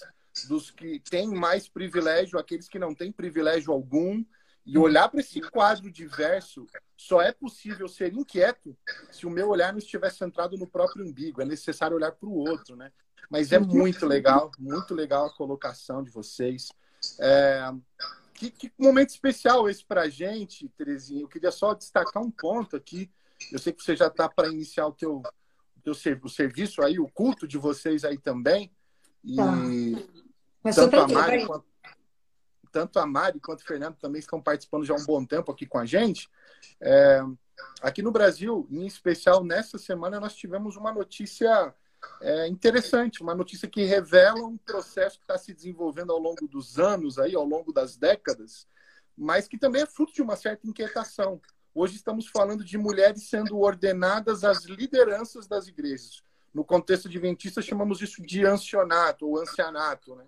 dos 0.48 0.70
que 0.70 1.00
têm 1.00 1.28
mais 1.28 1.68
privilégio, 1.68 2.38
aqueles 2.38 2.68
que 2.68 2.78
não 2.78 2.94
têm 2.94 3.12
privilégio 3.12 3.72
algum, 3.72 4.24
e 4.64 4.78
olhar 4.78 5.08
para 5.08 5.20
esse 5.20 5.40
quadro 5.40 5.90
diverso, 5.90 6.66
só 6.96 7.20
é 7.20 7.32
possível 7.32 7.88
ser 7.88 8.12
inquieto 8.12 8.76
se 9.10 9.26
o 9.26 9.30
meu 9.30 9.48
olhar 9.48 9.72
não 9.72 9.78
estiver 9.78 10.10
centrado 10.10 10.56
no 10.56 10.66
próprio 10.66 11.04
umbigo. 11.04 11.40
É 11.42 11.44
necessário 11.44 11.96
olhar 11.96 12.12
para 12.12 12.28
o 12.28 12.34
outro, 12.34 12.76
né? 12.76 12.92
Mas 13.28 13.52
é 13.52 13.58
muito 13.58 14.06
legal, 14.06 14.50
muito 14.58 14.94
legal 14.94 15.26
a 15.26 15.34
colocação 15.34 16.02
de 16.02 16.10
vocês. 16.10 16.70
É... 17.18 17.70
Que, 18.34 18.50
que 18.50 18.72
momento 18.78 19.10
especial 19.10 19.68
esse 19.68 19.84
para 19.84 20.02
a 20.02 20.08
gente, 20.08 20.68
Terezinha. 20.70 21.22
Eu 21.22 21.28
queria 21.28 21.50
só 21.50 21.74
destacar 21.74 22.22
um 22.22 22.30
ponto 22.30 22.76
aqui 22.76 23.10
eu 23.52 23.58
sei 23.58 23.72
que 23.72 23.82
você 23.82 23.96
já 23.96 24.06
está 24.06 24.28
para 24.28 24.48
iniciar 24.48 24.86
o 24.86 24.92
teu, 24.92 25.18
o 25.18 25.80
teu 25.82 25.92
o 26.22 26.28
serviço 26.28 26.82
aí, 26.82 26.98
o 26.98 27.08
culto 27.08 27.46
de 27.46 27.58
vocês 27.58 28.04
aí 28.04 28.18
também. 28.18 28.70
E 29.24 29.36
tá. 29.36 30.72
tanto, 30.74 30.96
a 30.96 31.08
Mari 31.08 31.46
quanto, 31.46 31.66
tanto 32.72 32.98
a 32.98 33.06
Mari 33.06 33.40
quanto 33.40 33.60
o 33.60 33.64
Fernando 33.64 33.96
também 33.96 34.18
estão 34.18 34.40
participando 34.40 34.84
já 34.84 34.94
há 34.94 34.96
um 34.96 35.04
bom 35.04 35.24
tempo 35.24 35.50
aqui 35.50 35.66
com 35.66 35.78
a 35.78 35.86
gente. 35.86 36.28
É, 36.80 37.22
aqui 37.82 38.02
no 38.02 38.10
Brasil, 38.10 38.66
em 38.70 38.86
especial 38.86 39.44
nessa 39.44 39.78
semana, 39.78 40.20
nós 40.20 40.34
tivemos 40.34 40.76
uma 40.76 40.92
notícia 40.92 41.74
é, 42.20 42.46
interessante, 42.48 43.22
uma 43.22 43.34
notícia 43.34 43.68
que 43.68 43.84
revela 43.84 44.44
um 44.46 44.56
processo 44.56 45.18
que 45.18 45.24
está 45.24 45.36
se 45.36 45.52
desenvolvendo 45.52 46.12
ao 46.12 46.18
longo 46.18 46.46
dos 46.48 46.78
anos, 46.78 47.18
aí, 47.18 47.34
ao 47.34 47.44
longo 47.44 47.72
das 47.72 47.96
décadas, 47.96 48.66
mas 49.16 49.46
que 49.46 49.58
também 49.58 49.82
é 49.82 49.86
fruto 49.86 50.12
de 50.12 50.22
uma 50.22 50.36
certa 50.36 50.66
inquietação. 50.66 51.40
Hoje 51.72 51.96
estamos 51.96 52.26
falando 52.26 52.64
de 52.64 52.76
mulheres 52.76 53.28
sendo 53.28 53.58
ordenadas 53.58 54.42
às 54.42 54.64
lideranças 54.64 55.46
das 55.46 55.68
igrejas. 55.68 56.22
No 56.52 56.64
contexto 56.64 57.06
adventista, 57.06 57.62
chamamos 57.62 58.02
isso 58.02 58.20
de 58.22 58.44
ancianato 58.44 59.26
ou 59.26 59.40
ancianato. 59.40 60.16
Né? 60.16 60.26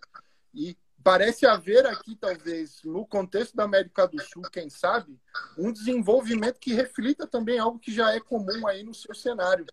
E 0.54 0.76
parece 1.02 1.44
haver 1.44 1.84
aqui, 1.86 2.14
talvez, 2.14 2.80
no 2.84 3.04
contexto 3.04 3.56
da 3.56 3.64
América 3.64 4.06
do 4.06 4.22
Sul, 4.22 4.42
quem 4.52 4.70
sabe, 4.70 5.18
um 5.58 5.72
desenvolvimento 5.72 6.60
que 6.60 6.72
reflita 6.72 7.26
também 7.26 7.58
algo 7.58 7.80
que 7.80 7.92
já 7.92 8.14
é 8.14 8.20
comum 8.20 8.66
aí 8.68 8.84
no 8.84 8.94
seu 8.94 9.14
cenário. 9.14 9.66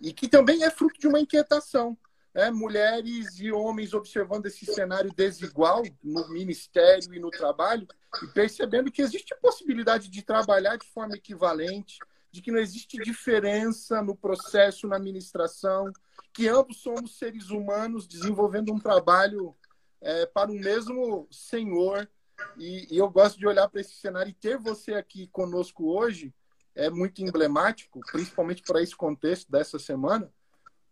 E 0.00 0.12
que 0.12 0.28
também 0.28 0.62
é 0.62 0.70
fruto 0.70 0.98
de 1.00 1.08
uma 1.08 1.18
inquietação 1.18 1.98
né, 2.34 2.50
mulheres 2.50 3.38
e 3.40 3.50
homens 3.50 3.92
observando 3.92 4.46
esse 4.46 4.64
cenário 4.66 5.12
desigual 5.14 5.82
no 6.02 6.28
ministério 6.30 7.12
e 7.12 7.18
no 7.18 7.30
trabalho 7.30 7.86
e 8.22 8.26
percebendo 8.28 8.90
que 8.90 9.02
existe 9.02 9.34
possibilidade 9.40 10.08
de 10.08 10.22
trabalhar 10.22 10.76
de 10.76 10.86
forma 10.86 11.16
equivalente, 11.16 11.98
de 12.30 12.40
que 12.40 12.52
não 12.52 12.58
existe 12.58 12.98
diferença 12.98 14.02
no 14.02 14.16
processo, 14.16 14.86
na 14.86 14.96
administração, 14.96 15.92
que 16.32 16.48
ambos 16.48 16.78
somos 16.78 17.18
seres 17.18 17.50
humanos 17.50 18.06
desenvolvendo 18.06 18.72
um 18.72 18.78
trabalho 18.78 19.54
é, 20.00 20.26
para 20.26 20.50
o 20.50 20.54
mesmo 20.54 21.26
Senhor. 21.30 22.08
E, 22.56 22.94
e 22.94 22.96
eu 22.96 23.10
gosto 23.10 23.38
de 23.38 23.46
olhar 23.46 23.68
para 23.68 23.80
esse 23.80 23.94
cenário 23.94 24.30
e 24.30 24.34
ter 24.34 24.56
você 24.56 24.94
aqui 24.94 25.26
conosco 25.28 25.92
hoje 25.92 26.32
é 26.74 26.88
muito 26.88 27.20
emblemático, 27.22 28.00
principalmente 28.12 28.62
para 28.62 28.80
esse 28.80 28.94
contexto 28.94 29.50
dessa 29.50 29.78
semana, 29.78 30.32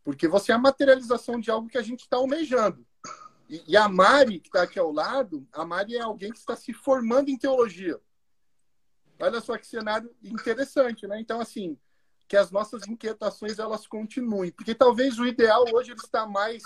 porque 0.04 0.26
você 0.28 0.52
é 0.52 0.54
a 0.54 0.58
materialização 0.58 1.38
de 1.38 1.50
algo 1.50 1.68
que 1.68 1.78
a 1.78 1.82
gente 1.82 2.00
está 2.00 2.16
almejando. 2.16 2.86
E, 3.48 3.62
e, 3.66 3.76
a 3.76 3.88
Mari, 3.88 4.40
que 4.40 4.48
está 4.48 4.62
aqui 4.62 4.78
ao 4.78 4.92
lado, 4.92 5.46
a 5.52 5.64
Mari 5.64 5.96
é 5.96 6.00
alguém 6.00 6.30
que 6.30 6.38
está 6.38 6.54
se 6.54 6.72
formando 6.72 7.30
em 7.30 7.38
teologia. 7.38 7.98
Olha 9.18 9.40
só 9.40 9.56
que 9.56 9.66
cenário 9.66 10.14
interessante, 10.22 11.06
né? 11.06 11.18
Então, 11.20 11.40
assim, 11.40 11.76
que 12.28 12.36
as 12.36 12.50
nossas 12.50 12.86
inquietações 12.86 13.58
elas 13.58 13.86
continuem. 13.86 14.52
Porque 14.52 14.74
talvez 14.74 15.18
o 15.18 15.26
ideal 15.26 15.64
hoje 15.72 15.92
ele 15.92 16.00
está 16.00 16.26
mais 16.26 16.62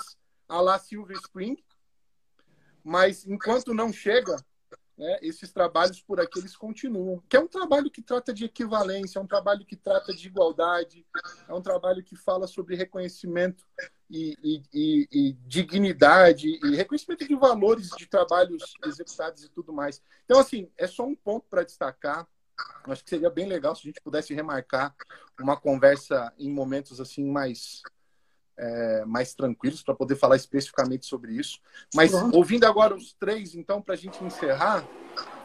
a 0.48 0.60
lá 0.60 0.78
Silver 0.78 1.16
Spring, 1.18 1.56
mas 2.84 3.24
enquanto 3.26 3.72
não 3.72 3.92
chega, 3.92 4.36
né, 4.96 5.18
esses 5.22 5.52
trabalhos 5.52 6.00
por 6.00 6.20
aqui 6.20 6.38
eles 6.38 6.56
continuam. 6.56 7.22
Que 7.28 7.36
é 7.36 7.40
um 7.40 7.48
trabalho 7.48 7.90
que 7.90 8.02
trata 8.02 8.32
de 8.32 8.44
equivalência, 8.44 9.18
é 9.18 9.22
um 9.22 9.26
trabalho 9.26 9.64
que 9.64 9.76
trata 9.76 10.14
de 10.14 10.26
igualdade, 10.26 11.06
é 11.48 11.54
um 11.54 11.62
trabalho 11.62 12.02
que 12.02 12.16
fala 12.16 12.46
sobre 12.46 12.76
reconhecimento 12.76 13.64
e, 14.10 14.36
e, 14.42 14.62
e, 14.72 15.08
e 15.10 15.32
dignidade 15.46 16.48
e 16.62 16.76
reconhecimento 16.76 17.26
de 17.26 17.34
valores 17.34 17.88
de 17.96 18.06
trabalhos 18.06 18.74
executados 18.84 19.44
e 19.44 19.48
tudo 19.48 19.72
mais. 19.72 20.02
Então, 20.24 20.38
assim, 20.38 20.70
é 20.76 20.86
só 20.86 21.04
um 21.04 21.14
ponto 21.14 21.46
para 21.48 21.64
destacar. 21.64 22.28
Acho 22.84 23.02
que 23.02 23.10
seria 23.10 23.30
bem 23.30 23.46
legal 23.46 23.74
se 23.74 23.82
a 23.82 23.86
gente 23.86 24.00
pudesse 24.00 24.34
remarcar 24.34 24.94
uma 25.40 25.56
conversa 25.56 26.32
em 26.38 26.50
momentos 26.50 27.00
assim 27.00 27.24
mais 27.24 27.82
é, 28.56 29.04
mais 29.06 29.34
tranquilos 29.34 29.82
para 29.82 29.94
poder 29.94 30.16
falar 30.16 30.36
especificamente 30.36 31.06
sobre 31.06 31.32
isso. 31.32 31.58
Mas 31.94 32.10
Pronto. 32.10 32.36
ouvindo 32.36 32.64
agora 32.64 32.94
os 32.94 33.12
três, 33.14 33.54
então, 33.54 33.80
para 33.80 33.94
a 33.94 33.96
gente 33.96 34.22
encerrar, 34.24 34.84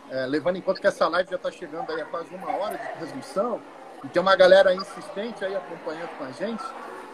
é, 0.09 0.25
levando 0.25 0.57
em 0.57 0.61
conta 0.61 0.79
que 0.79 0.87
essa 0.87 1.07
live 1.07 1.29
já 1.29 1.35
está 1.35 1.51
chegando 1.51 1.91
aí 1.91 2.01
a 2.01 2.05
quase 2.05 2.33
uma 2.33 2.49
hora 2.51 2.77
de 2.77 2.97
transmissão, 2.97 3.61
e 4.03 4.07
tem 4.09 4.21
uma 4.21 4.35
galera 4.35 4.73
insistente 4.73 5.43
aí 5.43 5.55
acompanhando 5.55 6.17
com 6.17 6.23
a 6.23 6.31
gente, 6.31 6.63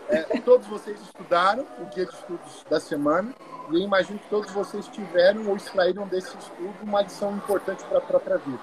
é, 0.10 0.22
todos 0.42 0.68
vocês 0.68 1.00
estudaram 1.02 1.66
o 1.80 1.86
guia 1.86 2.06
de 2.06 2.14
estudos 2.14 2.66
da 2.70 2.80
semana, 2.80 3.34
e 3.72 3.76
eu 3.76 3.80
imagino 3.80 4.20
que 4.20 4.30
todos 4.30 4.52
vocês 4.52 4.88
tiveram 4.88 5.48
ou 5.48 5.56
extraíram 5.56 6.08
desse 6.08 6.38
estudo 6.38 6.76
uma 6.84 7.02
lição 7.02 7.36
importante 7.36 7.84
para 7.86 8.00
a 8.00 8.02
própria 8.02 8.38
vida. 8.38 8.60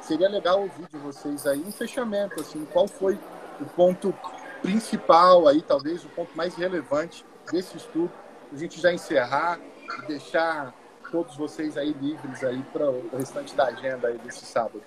Seria 0.00 0.28
legal 0.28 0.60
ouvir 0.62 0.86
de 0.88 0.96
vocês 0.98 1.46
aí 1.46 1.60
um 1.60 1.70
fechamento, 1.70 2.40
assim, 2.40 2.66
qual 2.72 2.88
foi 2.88 3.18
o 3.60 3.64
ponto 3.66 4.12
principal 4.62 5.48
aí, 5.48 5.62
talvez 5.62 6.04
o 6.04 6.08
ponto 6.08 6.36
mais 6.36 6.54
relevante 6.54 7.24
desse 7.50 7.76
estudo, 7.76 8.12
a 8.52 8.56
gente 8.56 8.80
já 8.80 8.92
encerrar 8.92 9.58
e 10.02 10.06
deixar 10.06 10.74
todos 11.10 11.36
vocês 11.36 11.76
aí 11.76 11.92
livres 11.92 12.44
aí 12.44 12.62
para 12.72 12.88
o 12.88 13.10
restante 13.16 13.54
da 13.54 13.66
agenda 13.66 14.08
aí 14.08 14.18
desse 14.18 14.44
sábado. 14.44 14.82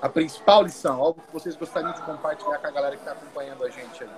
A 0.00 0.08
principal 0.08 0.62
lição, 0.62 1.00
algo 1.00 1.20
que 1.20 1.32
vocês 1.32 1.56
gostariam 1.56 1.92
de 1.92 2.02
compartilhar 2.02 2.58
com 2.58 2.66
a 2.66 2.70
galera 2.70 2.96
que 2.96 3.02
está 3.02 3.12
acompanhando 3.12 3.64
a 3.64 3.70
gente 3.70 4.04
aí. 4.04 4.10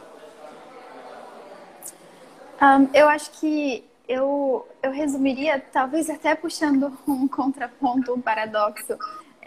Um, 2.60 2.90
eu 2.92 3.08
acho 3.08 3.30
que 3.32 3.88
eu, 4.08 4.66
eu 4.82 4.90
resumiria, 4.90 5.62
talvez 5.72 6.10
até 6.10 6.34
puxando 6.34 6.92
um 7.06 7.28
contraponto, 7.28 8.12
um 8.12 8.20
paradoxo, 8.20 8.98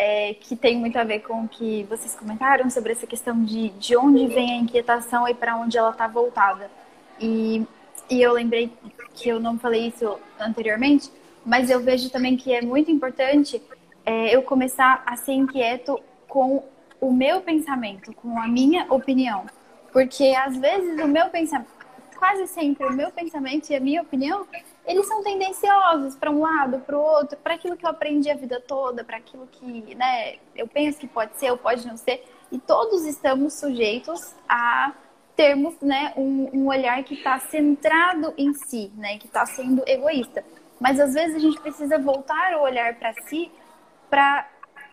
é, 0.04 0.34
que 0.34 0.56
tem 0.56 0.76
muito 0.80 0.98
a 0.98 1.04
ver 1.04 1.20
com 1.20 1.44
o 1.44 1.48
que 1.48 1.84
vocês 1.84 2.16
comentaram 2.16 2.68
sobre 2.72 2.92
essa 2.92 3.06
questão 3.06 3.44
de, 3.44 3.70
de 3.70 3.96
onde 3.96 4.26
vem 4.26 4.54
a 4.54 4.56
inquietação 4.56 5.28
e 5.28 5.34
para 5.36 5.56
onde 5.56 5.78
ela 5.78 5.92
está 5.92 6.08
voltada. 6.08 6.72
E, 7.20 7.64
e 8.10 8.20
eu 8.20 8.34
lembrei 8.34 8.74
que 9.14 9.30
eu 9.30 9.40
não 9.40 9.60
falei 9.60 9.90
isso 9.90 10.18
anteriormente, 10.40 11.12
mas 11.46 11.70
eu 11.70 11.80
vejo 11.82 12.10
também 12.10 12.36
que 12.36 12.52
é 12.52 12.64
muito 12.64 12.90
importante 12.90 13.62
é, 14.04 14.36
eu 14.36 14.42
começar 14.42 15.04
a 15.06 15.16
ser 15.16 15.34
inquieto 15.34 16.00
com 16.28 16.64
o 17.00 17.14
meu 17.14 17.42
pensamento, 17.42 18.12
com 18.12 18.40
a 18.40 18.48
minha 18.48 18.92
opinião. 18.92 19.46
Porque 19.94 20.34
às 20.36 20.58
vezes 20.58 21.00
o 21.00 21.08
meu 21.08 21.30
pensamento, 21.30 21.70
quase 22.18 22.48
sempre 22.48 22.88
o 22.88 22.92
meu 22.92 23.12
pensamento 23.12 23.70
e 23.70 23.76
a 23.76 23.80
minha 23.80 24.02
opinião 24.02 24.48
eles 24.92 25.08
são 25.08 25.24
tendenciosos 25.24 26.16
para 26.16 26.30
um 26.30 26.42
lado, 26.42 26.80
para 26.80 26.98
o 26.98 27.02
outro, 27.02 27.38
para 27.38 27.54
aquilo 27.54 27.78
que 27.78 27.86
eu 27.86 27.90
aprendi 27.90 28.30
a 28.30 28.36
vida 28.36 28.60
toda, 28.60 29.06
para 29.06 29.18
aquilo 29.18 29.48
que 29.48 29.96
né, 29.96 30.36
eu 30.54 30.68
penso 30.68 31.00
que 31.00 31.08
pode 31.08 31.38
ser 31.38 31.50
ou 31.50 31.58
pode 31.58 31.88
não 31.88 31.96
ser. 31.96 32.24
E 32.52 32.60
todos 32.60 33.06
estamos 33.06 33.54
sujeitos 33.54 34.36
a 34.50 34.92
termos 35.34 35.80
né, 35.82 36.14
um, 36.18 36.50
um 36.54 36.68
olhar 36.68 37.02
que 37.06 37.14
está 37.14 37.40
centrado 37.40 38.34
em 38.38 38.54
si, 38.54 38.92
né, 38.98 39.18
que 39.18 39.28
está 39.28 39.46
sendo 39.46 39.82
egoísta. 39.88 40.44
Mas 40.78 41.00
às 41.00 41.14
vezes 41.14 41.38
a 41.38 41.40
gente 41.40 41.60
precisa 41.62 41.98
voltar 41.98 42.54
o 42.58 42.62
olhar 42.62 42.96
para 42.96 43.14
si 43.24 43.50
para 44.10 44.46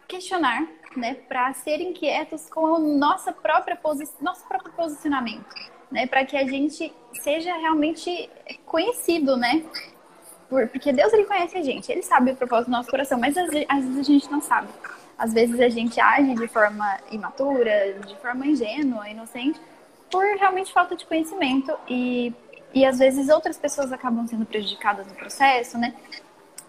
questionar, 0.07 0.65
né, 0.97 1.15
para 1.29 1.53
ser 1.55 1.81
inquietos 1.81 2.49
com 2.49 2.77
a 2.77 2.79
nossa 2.79 3.33
própria 3.33 3.77
nosso 4.21 4.47
próprio 4.47 4.73
posicionamento 4.75 5.78
né? 5.91 6.07
Para 6.07 6.25
que 6.25 6.37
a 6.37 6.47
gente 6.47 6.93
seja 7.23 7.55
realmente 7.57 8.29
conhecido, 8.67 9.37
né? 9.37 9.65
porque 10.49 10.93
Deus 10.93 11.13
ele 11.13 11.25
conhece 11.25 11.59
a 11.59 11.63
gente, 11.63 11.93
ele 11.93 12.03
sabe 12.03 12.31
o 12.31 12.37
propósito 12.37 12.69
do 12.69 12.73
nosso 12.73 12.91
coração, 12.91 13.19
mas 13.19 13.37
às, 13.37 13.51
às 13.69 13.85
vezes 13.85 13.99
a 13.99 14.03
gente 14.03 14.31
não 14.31 14.41
sabe. 14.41 14.69
Às 15.19 15.33
vezes 15.33 15.61
a 15.61 15.69
gente 15.69 16.01
age 16.01 16.35
de 16.35 16.49
forma 16.49 16.99
imatura, 17.11 17.99
de 18.07 18.17
forma 18.17 18.47
ingênua, 18.47 19.09
inocente, 19.11 19.61
por 20.11 20.25
realmente 20.39 20.73
falta 20.73 20.97
de 20.97 21.05
conhecimento 21.05 21.77
e, 21.87 22.33
e 22.73 22.87
às 22.87 22.99
vezes 22.99 23.29
outras 23.29 23.59
pessoas 23.59 23.93
acabam 23.93 24.27
sendo 24.27 24.47
prejudicadas 24.47 25.07
no 25.07 25.15
processo, 25.15 25.77
né? 25.77 25.95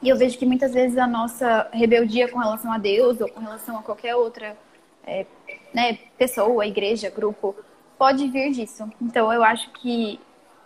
E 0.01 0.09
eu 0.09 0.17
vejo 0.17 0.37
que 0.37 0.45
muitas 0.45 0.73
vezes 0.73 0.97
a 0.97 1.07
nossa 1.07 1.69
rebeldia 1.71 2.27
com 2.27 2.39
relação 2.39 2.71
a 2.71 2.77
Deus 2.77 3.19
ou 3.21 3.29
com 3.29 3.39
relação 3.39 3.77
a 3.77 3.83
qualquer 3.83 4.15
outra 4.15 4.57
é, 5.05 5.25
né, 5.73 5.99
pessoa, 6.17 6.65
igreja, 6.65 7.09
grupo, 7.09 7.55
pode 7.99 8.25
vir 8.29 8.51
disso. 8.51 8.89
Então 9.01 9.31
eu 9.31 9.43
acho 9.43 9.69
que 9.73 10.19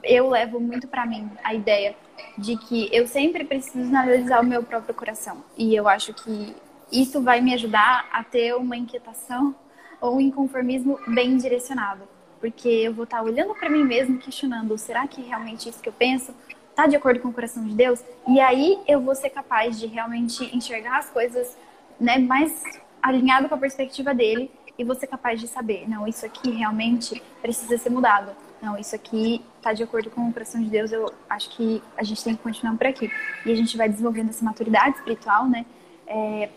eu 0.04 0.30
levo 0.30 0.60
muito 0.60 0.88
para 0.88 1.06
mim 1.06 1.30
a 1.44 1.54
ideia 1.54 1.96
de 2.38 2.56
que 2.56 2.88
eu 2.92 3.08
sempre 3.08 3.44
preciso 3.44 3.90
analisar 3.90 4.42
o 4.42 4.46
meu 4.46 4.62
próprio 4.63 4.94
coração. 4.94 5.44
E 5.58 5.75
eu 5.75 5.88
acho 5.88 6.13
que 6.13 6.56
isso 6.92 7.22
vai 7.22 7.42
me 7.42 7.54
ajudar 7.56 8.08
a 8.13 8.24
ter 8.24 8.56
uma 8.56 8.78
inquietação 8.78 9.56
ou 10.00 10.18
um 10.18 10.22
inconformismo 10.22 11.00
bem 11.08 11.36
direcionado. 11.36 12.04
Porque 12.40 12.68
eu 12.68 12.94
vou 12.94 13.06
estar 13.06 13.24
olhando 13.24 13.56
para 13.56 13.70
mim 13.70 13.84
mesmo, 13.84 14.20
questionando: 14.20 14.78
será 14.78 15.08
que 15.08 15.22
realmente 15.22 15.68
isso 15.68 15.82
que 15.82 15.90
eu 15.90 15.94
penso 15.94 16.36
está 16.70 16.88
de 16.88 16.96
acordo 16.96 17.20
com 17.20 17.30
o 17.30 17.34
coração 17.34 17.66
de 17.66 17.74
Deus? 17.74 18.04
E 18.28 18.40
aí 18.40 18.80
eu 18.88 19.02
vou 19.02 19.16
ser 19.16 19.30
capaz 19.30 19.80
de 19.80 19.88
realmente 19.88 20.56
enxergar 20.56 21.00
as 21.00 21.10
coisas 21.10 21.58
né, 22.00 22.18
mais 22.18 22.63
alinhado 23.02 23.48
com 23.48 23.56
a 23.56 23.58
perspectiva 23.58 24.13
dele 24.13 24.52
e 24.77 24.84
você 24.84 25.06
capaz 25.06 25.39
de 25.39 25.48
saber, 25.48 25.88
não, 25.88 26.08
isso 26.08 26.25
aqui 26.25 26.50
realmente 26.51 27.22
precisa 27.42 27.77
ser 27.77 27.89
mudado. 27.89 28.32
Não, 28.62 28.77
isso 28.77 28.96
aqui 28.96 29.44
está 29.58 29.74
de 29.74 29.84
acordo 29.84 30.10
com 30.10 30.27
o 30.27 30.34
coração 30.34 30.62
de 30.62 30.70
Deus, 30.70 30.92
eu 30.92 31.12
acho 31.30 31.50
que 31.50 31.84
a 31.98 32.03
gente 32.03 32.24
tem 32.24 32.36
que 32.36 32.42
continuar 32.42 32.75
por 32.77 32.88
aqui. 32.88 33.12
E 33.46 33.51
a 33.51 33.56
gente 33.56 33.75
vai 33.75 33.89
desenvolvendo 33.89 34.30
essa 34.30 34.44
maturidade 34.44 34.96
espiritual, 34.98 35.48
né? 35.48 35.65
É, 36.08 36.50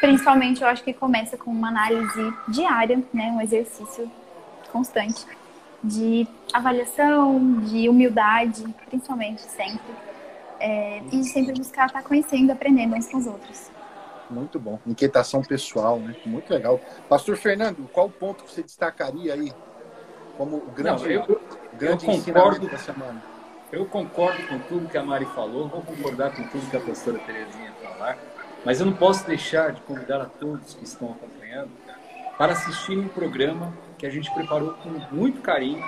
principalmente, 0.00 0.60
eu 0.60 0.68
acho 0.68 0.82
que 0.82 0.92
começa 0.92 1.36
com 1.36 1.50
uma 1.50 1.68
análise 1.68 2.34
diária, 2.48 3.02
né? 3.12 3.30
Um 3.30 3.40
exercício 3.40 4.10
constante 4.72 5.24
de 5.82 6.26
avaliação, 6.52 7.60
de 7.60 7.88
humildade, 7.88 8.64
principalmente 8.88 9.42
sempre. 9.42 9.94
É, 10.58 11.02
e 11.12 11.24
sempre 11.24 11.52
buscar 11.54 11.86
estar 11.86 12.02
conhecendo, 12.02 12.50
aprendendo 12.50 12.94
uns 12.94 13.08
com 13.08 13.18
os 13.18 13.26
outros. 13.26 13.70
Muito 14.32 14.58
bom. 14.58 14.78
Inquietação 14.86 15.42
pessoal, 15.42 15.98
né? 15.98 16.16
Muito 16.24 16.50
legal. 16.52 16.80
Pastor 17.08 17.36
Fernando, 17.36 17.88
qual 17.92 18.08
ponto 18.08 18.44
você 18.46 18.62
destacaria 18.62 19.34
aí 19.34 19.52
como 20.36 20.56
o 20.56 20.70
grande, 20.70 21.04
Não, 21.04 21.10
eu, 21.10 21.40
grande 21.74 22.06
eu 22.06 22.12
concordo, 22.12 22.68
da 22.68 22.78
semana? 22.78 23.22
Eu 23.70 23.86
concordo 23.86 24.46
com 24.48 24.58
tudo 24.60 24.88
que 24.88 24.98
a 24.98 25.02
Mari 25.02 25.26
falou, 25.26 25.68
vou 25.68 25.82
concordar 25.82 26.34
com 26.34 26.42
tudo 26.48 26.70
que 26.70 26.76
a 26.76 26.80
pastora 26.80 27.18
Terezinha 27.18 27.72
falar, 27.82 28.18
mas 28.64 28.80
eu 28.80 28.86
não 28.86 28.94
posso 28.94 29.26
deixar 29.26 29.72
de 29.72 29.80
convidar 29.82 30.20
a 30.20 30.26
todos 30.26 30.74
que 30.74 30.84
estão 30.84 31.12
acompanhando 31.12 31.70
para 32.36 32.52
assistir 32.52 32.98
um 32.98 33.08
programa 33.08 33.72
que 33.98 34.06
a 34.06 34.10
gente 34.10 34.32
preparou 34.34 34.74
com 34.74 34.90
muito 35.14 35.40
carinho 35.42 35.84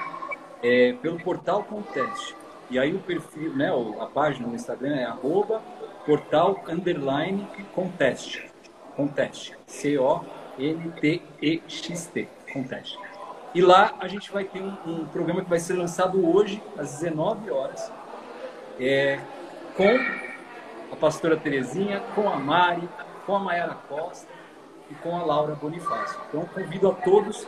é, 0.63 0.93
pelo 0.95 1.19
portal 1.21 1.65
Conteste. 1.65 2.37
E 2.71 2.79
aí 2.79 2.95
o 2.95 2.99
perfil, 3.01 3.55
né, 3.55 3.71
a 4.01 4.07
página 4.07 4.47
no 4.47 4.55
Instagram 4.55 4.97
é 4.97 5.05
arroba 5.05 5.61
portal 6.07 6.63
underline 6.69 7.47
conteste. 7.75 8.51
Conteste. 8.97 9.57
C-O-N-T-E-X-T. 9.67 10.69
Conteste. 12.53 12.99
E 13.55 13.61
lá 13.61 13.95
a 14.01 14.09
gente 14.09 14.33
vai 14.33 14.45
ter 14.45 14.61
um, 14.61 14.77
um, 14.87 15.07
programa 15.07 15.43
que 15.43 15.51
vai 15.51 15.59
ser 15.59 15.75
lançado 15.75 16.29
hoje, 16.29 16.63
às 16.77 17.01
19 17.01 17.51
horas, 17.51 17.93
é, 18.81 19.21
com 19.77 19.99
a 20.93 20.97
pastora 20.97 21.37
Terezinha, 21.37 22.01
com 22.15 22.29
a 22.29 22.37
Mari, 22.37 22.89
com 23.25 23.37
a 23.37 23.39
Mayara 23.39 23.77
Costa, 23.89 24.27
e 24.91 24.95
com 24.97 25.17
a 25.17 25.25
Laura 25.25 25.55
Bonifácio. 25.55 26.21
Então, 26.29 26.45
convido 26.47 26.91
a 26.91 26.95
todos 26.95 27.47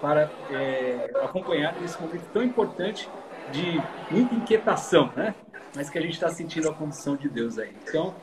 para 0.00 0.30
é, 0.50 1.10
acompanhar 1.22 1.74
esse 1.82 2.00
momento 2.00 2.28
tão 2.32 2.42
importante 2.42 3.08
de 3.52 3.82
muita 4.10 4.34
inquietação, 4.34 5.12
né? 5.16 5.34
Mas 5.74 5.90
que 5.90 5.98
a 5.98 6.00
gente 6.00 6.14
está 6.14 6.28
sentindo 6.28 6.68
a 6.68 6.74
condição 6.74 7.16
de 7.16 7.28
Deus 7.28 7.58
aí. 7.58 7.74
Então, 7.86 8.14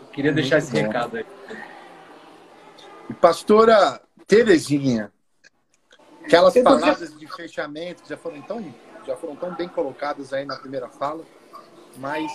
eu 0.00 0.06
queria 0.08 0.32
deixar 0.32 0.56
Muito 0.56 0.68
esse 0.68 0.80
bom. 0.80 0.86
recado 0.86 1.16
aí. 1.18 1.26
E 3.10 3.14
pastora 3.14 4.00
Terezinha, 4.26 5.12
aquelas 6.24 6.54
palavras 6.54 7.18
de 7.18 7.26
fechamento 7.26 8.02
que 8.02 8.08
já 8.08 8.16
foram 8.16 8.40
tão, 8.42 8.74
já 9.06 9.16
foram 9.16 9.36
tão 9.36 9.54
bem 9.54 9.68
colocadas 9.68 10.32
aí 10.32 10.44
na 10.44 10.56
primeira 10.56 10.88
fala, 10.88 11.24
mas 11.96 12.30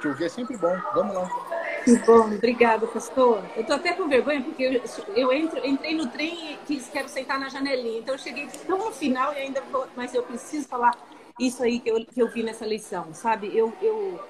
te 0.00 0.08
ouvir 0.08 0.24
é 0.24 0.28
sempre 0.28 0.56
bom. 0.56 0.76
Vamos 0.94 1.14
lá. 1.14 1.61
Que 1.84 1.96
bom, 1.98 2.26
obrigada, 2.26 2.86
pastor. 2.86 3.42
Eu 3.56 3.64
tô 3.64 3.72
até 3.72 3.92
com 3.92 4.08
vergonha 4.08 4.40
porque 4.40 4.62
eu, 4.62 4.82
eu 5.16 5.32
entro, 5.32 5.66
entrei 5.66 5.96
no 5.96 6.06
trem 6.08 6.52
e 6.52 6.58
quis, 6.66 6.88
quero 6.88 7.08
sentar 7.08 7.40
na 7.40 7.48
janelinha. 7.48 7.98
Então 7.98 8.14
eu 8.14 8.18
cheguei 8.18 8.46
tão 8.66 8.78
no 8.78 8.92
final 8.92 9.32
e 9.32 9.38
ainda 9.38 9.60
vou, 9.62 9.86
mas 9.96 10.14
eu 10.14 10.22
preciso 10.22 10.68
falar 10.68 10.96
isso 11.38 11.62
aí 11.62 11.80
que 11.80 11.90
eu, 11.90 12.04
que 12.04 12.22
eu 12.22 12.28
vi 12.28 12.42
nessa 12.42 12.64
lição, 12.64 13.12
sabe? 13.12 13.50
Eu, 13.56 13.72
eu, 13.82 14.20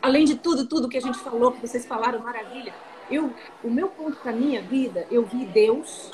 além 0.00 0.24
de 0.24 0.36
tudo, 0.36 0.66
tudo 0.66 0.88
que 0.88 0.96
a 0.96 1.00
gente 1.00 1.18
falou, 1.18 1.52
que 1.52 1.66
vocês 1.66 1.84
falaram, 1.84 2.20
maravilha. 2.20 2.72
Eu, 3.10 3.32
o 3.64 3.70
meu 3.70 3.88
ponto 3.88 4.16
para 4.18 4.32
minha 4.32 4.62
vida, 4.62 5.06
eu 5.10 5.24
vi 5.24 5.44
Deus 5.46 6.12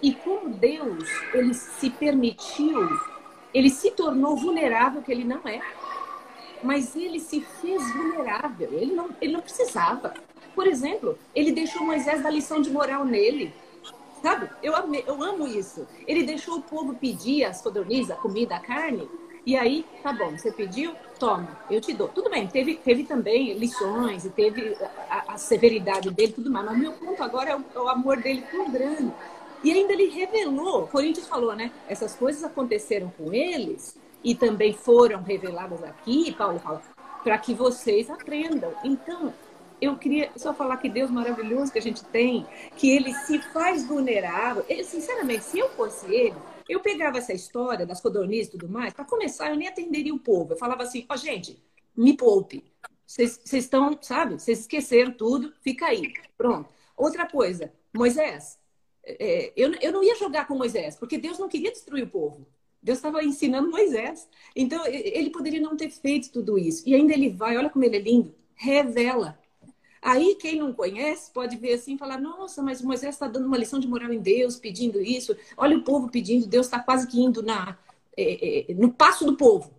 e 0.00 0.12
como 0.14 0.50
Deus, 0.50 1.08
ele 1.34 1.52
se 1.52 1.90
permitiu, 1.90 2.88
ele 3.52 3.70
se 3.70 3.90
tornou 3.90 4.36
vulnerável 4.36 5.02
que 5.02 5.10
ele 5.10 5.24
não 5.24 5.40
é 5.44 5.60
mas 6.66 6.96
ele 6.96 7.20
se 7.20 7.40
fez 7.40 7.82
vulnerável. 7.92 8.72
Ele 8.72 8.92
não, 8.92 9.10
ele 9.20 9.32
não 9.32 9.40
precisava. 9.40 10.12
Por 10.54 10.66
exemplo, 10.66 11.18
ele 11.34 11.52
deixou 11.52 11.84
Moisés 11.84 12.22
dar 12.22 12.30
lição 12.30 12.60
de 12.60 12.70
moral 12.70 13.04
nele. 13.04 13.54
Sabe? 14.22 14.50
Eu, 14.62 14.74
ame, 14.74 15.04
eu 15.06 15.22
amo 15.22 15.46
isso. 15.46 15.86
Ele 16.06 16.24
deixou 16.24 16.56
o 16.56 16.62
povo 16.62 16.94
pedir 16.94 17.44
as 17.44 17.62
codornizes, 17.62 18.10
a 18.10 18.16
comida, 18.16 18.56
a 18.56 18.60
carne. 18.60 19.08
E 19.44 19.56
aí, 19.56 19.86
tá 20.02 20.12
bom, 20.12 20.36
você 20.36 20.50
pediu, 20.50 20.92
toma, 21.20 21.48
eu 21.70 21.80
te 21.80 21.92
dou. 21.92 22.08
Tudo 22.08 22.28
bem, 22.28 22.48
teve, 22.48 22.74
teve 22.78 23.04
também 23.04 23.52
lições 23.52 24.24
e 24.24 24.30
teve 24.30 24.76
a, 25.08 25.34
a 25.34 25.38
severidade 25.38 26.10
dele 26.10 26.32
tudo 26.32 26.50
mais. 26.50 26.66
Mas 26.66 26.78
meu 26.78 26.92
ponto 26.94 27.22
agora 27.22 27.50
é 27.50 27.56
o, 27.56 27.64
é 27.72 27.78
o 27.78 27.88
amor 27.88 28.16
dele 28.16 28.42
tão 28.50 28.68
grande. 28.68 29.12
E 29.62 29.70
ainda 29.70 29.92
ele 29.92 30.08
revelou, 30.08 30.88
Coríntios 30.88 31.28
falou, 31.28 31.54
né? 31.54 31.70
Essas 31.88 32.16
coisas 32.16 32.42
aconteceram 32.42 33.12
com 33.16 33.32
eles 33.32 33.96
e 34.22 34.34
também 34.34 34.72
foram 34.72 35.22
reveladas 35.22 35.82
aqui, 35.82 36.34
Paulo 36.34 36.58
fala, 36.58 36.82
para 37.22 37.38
que 37.38 37.54
vocês 37.54 38.10
aprendam. 38.10 38.72
Então, 38.84 39.32
eu 39.80 39.96
queria 39.96 40.30
só 40.36 40.54
falar 40.54 40.78
que 40.78 40.88
Deus 40.88 41.10
maravilhoso 41.10 41.72
que 41.72 41.78
a 41.78 41.82
gente 41.82 42.04
tem, 42.04 42.46
que 42.76 42.90
ele 42.90 43.12
se 43.14 43.38
faz 43.52 43.86
vulnerável. 43.86 44.64
Ele, 44.68 44.84
sinceramente, 44.84 45.44
se 45.44 45.58
eu 45.58 45.68
fosse 45.70 46.12
ele, 46.12 46.36
eu 46.68 46.80
pegava 46.80 47.18
essa 47.18 47.32
história 47.32 47.86
das 47.86 48.00
codornizes 48.00 48.48
e 48.48 48.50
tudo 48.52 48.68
mais, 48.68 48.92
para 48.92 49.04
começar, 49.04 49.50
eu 49.50 49.56
nem 49.56 49.68
atenderia 49.68 50.14
o 50.14 50.18
povo. 50.18 50.52
Eu 50.52 50.56
falava 50.56 50.82
assim: 50.82 51.04
ó, 51.08 51.14
oh, 51.14 51.16
gente, 51.16 51.62
me 51.96 52.16
poupe. 52.16 52.64
Vocês 53.06 53.40
estão, 53.52 53.96
sabe? 54.02 54.34
Vocês 54.34 54.60
esqueceram 54.60 55.12
tudo, 55.12 55.52
fica 55.60 55.86
aí. 55.86 56.12
Pronto. 56.36 56.68
Outra 56.96 57.26
coisa, 57.26 57.72
Moisés, 57.94 58.58
é, 59.04 59.52
eu, 59.54 59.72
eu 59.74 59.92
não 59.92 60.02
ia 60.02 60.16
jogar 60.16 60.46
com 60.48 60.56
Moisés, 60.56 60.96
porque 60.96 61.18
Deus 61.18 61.38
não 61.38 61.48
queria 61.48 61.70
destruir 61.70 62.04
o 62.04 62.10
povo. 62.10 62.46
Deus 62.86 62.98
estava 62.98 63.24
ensinando 63.24 63.68
Moisés. 63.68 64.28
Então, 64.54 64.86
ele 64.86 65.30
poderia 65.30 65.60
não 65.60 65.76
ter 65.76 65.90
feito 65.90 66.30
tudo 66.30 66.56
isso. 66.56 66.84
E 66.88 66.94
ainda 66.94 67.12
ele 67.12 67.28
vai, 67.28 67.56
olha 67.56 67.68
como 67.68 67.84
ele 67.84 67.96
é 67.96 67.98
lindo, 67.98 68.32
revela. 68.54 69.36
Aí, 70.00 70.36
quem 70.36 70.60
não 70.60 70.72
conhece 70.72 71.32
pode 71.32 71.56
ver 71.56 71.72
assim 71.72 71.96
e 71.96 71.98
falar: 71.98 72.20
nossa, 72.20 72.62
mas 72.62 72.80
Moisés 72.80 73.16
está 73.16 73.26
dando 73.26 73.46
uma 73.46 73.58
lição 73.58 73.80
de 73.80 73.88
moral 73.88 74.12
em 74.12 74.20
Deus, 74.20 74.54
pedindo 74.54 75.00
isso. 75.00 75.36
Olha 75.56 75.76
o 75.76 75.82
povo 75.82 76.08
pedindo, 76.08 76.46
Deus 76.46 76.66
está 76.66 76.78
quase 76.78 77.08
que 77.08 77.20
indo 77.20 77.42
na, 77.42 77.76
é, 78.16 78.70
é, 78.70 78.74
no 78.74 78.92
passo 78.92 79.24
do 79.24 79.36
povo. 79.36 79.74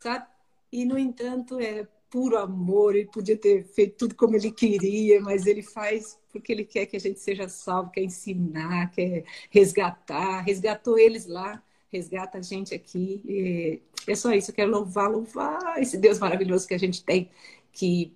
Sabe? 0.00 0.26
E, 0.72 0.84
no 0.84 0.98
entanto, 0.98 1.60
é 1.60 1.86
puro 2.10 2.36
amor. 2.36 2.96
Ele 2.96 3.06
podia 3.06 3.36
ter 3.36 3.62
feito 3.62 3.96
tudo 3.96 4.16
como 4.16 4.34
ele 4.34 4.50
queria, 4.50 5.20
mas 5.20 5.46
ele 5.46 5.62
faz 5.62 6.18
porque 6.32 6.50
ele 6.52 6.64
quer 6.64 6.86
que 6.86 6.96
a 6.96 7.00
gente 7.00 7.20
seja 7.20 7.48
salvo, 7.48 7.92
quer 7.92 8.02
ensinar, 8.02 8.90
quer 8.90 9.24
resgatar. 9.50 10.40
Resgatou 10.40 10.98
eles 10.98 11.26
lá 11.26 11.62
resgata 11.94 12.38
a 12.38 12.42
gente 12.42 12.74
aqui. 12.74 13.80
é 14.06 14.14
só 14.14 14.32
isso, 14.32 14.50
eu 14.50 14.54
quero 14.54 14.70
louvar, 14.70 15.10
louvar 15.10 15.80
esse 15.80 15.96
Deus 15.96 16.18
maravilhoso 16.18 16.66
que 16.66 16.74
a 16.74 16.78
gente 16.78 17.04
tem, 17.04 17.30
que, 17.72 18.12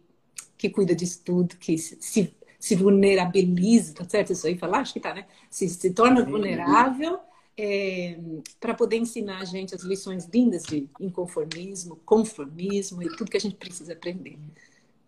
que 0.57 0.69
cuida 0.69 0.95
disso 0.95 1.23
tudo, 1.25 1.57
que 1.57 1.79
se, 1.79 2.35
se 2.59 2.75
vulnerabiliza, 2.75 3.95
tá 3.95 4.05
certo 4.09 4.33
isso 4.33 4.47
aí 4.47 4.59
falar? 4.59 4.81
Acho 4.81 4.93
que 4.93 5.01
tá, 5.01 5.14
né? 5.14 5.27
Se, 5.49 5.69
se 5.69 5.91
torna 5.93 6.25
vulnerável 6.25 7.21
é, 7.57 8.19
para 8.61 8.75
poder 8.75 8.97
ensinar 8.97 9.41
a 9.41 9.45
gente 9.45 9.75
as 9.75 9.83
lições 9.83 10.29
lindas 10.33 10.64
de 10.64 10.88
inconformismo, 11.01 11.97
conformismo 12.05 13.03
e 13.03 13.09
tudo 13.17 13.31
que 13.31 13.37
a 13.37 13.41
gente 13.41 13.57
precisa 13.57 13.93
aprender. 13.93 14.38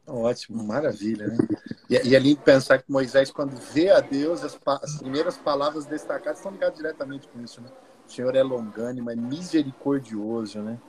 Ótimo, 0.06 0.64
maravilha, 0.64 1.28
né? 1.28 1.38
E, 1.88 2.08
e 2.08 2.16
é 2.16 2.18
lindo 2.18 2.40
pensar 2.40 2.78
que 2.78 2.90
Moisés, 2.90 3.30
quando 3.30 3.56
vê 3.72 3.90
a 3.90 4.00
Deus, 4.00 4.42
as, 4.42 4.58
as 4.82 4.98
primeiras 4.98 5.36
palavras 5.36 5.86
destacadas 5.86 6.38
estão 6.38 6.50
ligadas 6.52 6.76
diretamente 6.76 7.28
com 7.28 7.40
isso, 7.40 7.60
né? 7.60 7.68
O 8.10 8.12
Senhor 8.12 8.34
é 8.34 8.42
longânimo, 8.42 9.08
é 9.08 9.14
misericordioso, 9.14 10.60
né? 10.60 10.80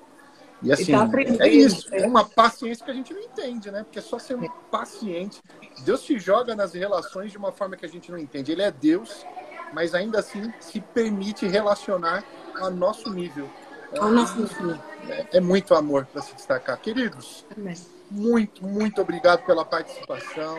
E 0.64 0.72
assim, 0.72 0.92
tá 0.92 1.08
é 1.46 1.48
isso. 1.48 1.88
É 1.94 2.08
uma 2.08 2.26
paciência 2.26 2.84
que 2.84 2.90
a 2.90 2.94
gente 2.96 3.14
não 3.14 3.22
entende, 3.22 3.70
né? 3.70 3.84
Porque 3.84 4.00
é 4.00 4.02
só 4.02 4.18
ser 4.18 4.40
paciente. 4.72 5.40
Deus 5.86 6.04
se 6.04 6.18
joga 6.18 6.56
nas 6.56 6.74
relações 6.74 7.32
de 7.32 7.38
uma 7.38 7.52
forma 7.52 7.78
que 7.78 7.86
a 7.86 7.90
gente 7.90 8.12
não 8.12 8.18
entende. 8.18 8.52
Ele 8.52 8.64
é 8.64 8.72
Deus, 8.72 9.24
mas 9.72 9.94
ainda 9.94 10.18
assim 10.18 10.52
se 10.60 10.82
permite 10.82 11.48
relacionar 11.48 12.24
a 12.56 12.72
nosso 12.72 13.08
nível. 13.12 13.48
É, 13.94 14.00
nosso 14.00 14.48
é, 15.08 15.38
é 15.38 15.40
muito 15.40 15.76
amor 15.76 16.08
para 16.08 16.24
se 16.24 16.34
destacar. 16.34 16.80
Queridos, 16.80 17.46
muito, 18.10 18.66
muito 18.66 19.00
obrigado 19.00 19.46
pela 19.46 19.64
participação. 19.64 20.58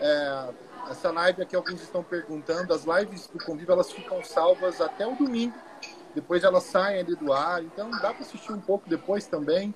É, 0.00 0.48
essa 0.90 1.10
live 1.10 1.42
aqui, 1.42 1.56
alguns 1.56 1.80
estão 1.82 2.02
perguntando, 2.02 2.72
as 2.72 2.84
lives 2.84 3.26
do 3.28 3.42
Convívio, 3.44 3.72
elas 3.72 3.90
ficam 3.92 4.22
salvas 4.22 4.80
até 4.80 5.06
o 5.06 5.14
domingo 5.14 5.54
depois 6.14 6.44
elas 6.44 6.62
saem 6.62 7.00
ali 7.00 7.16
do 7.16 7.32
ar, 7.32 7.62
então 7.62 7.90
dá 7.90 8.12
para 8.14 8.20
assistir 8.20 8.52
um 8.52 8.60
pouco 8.60 8.88
depois 8.88 9.26
também. 9.26 9.74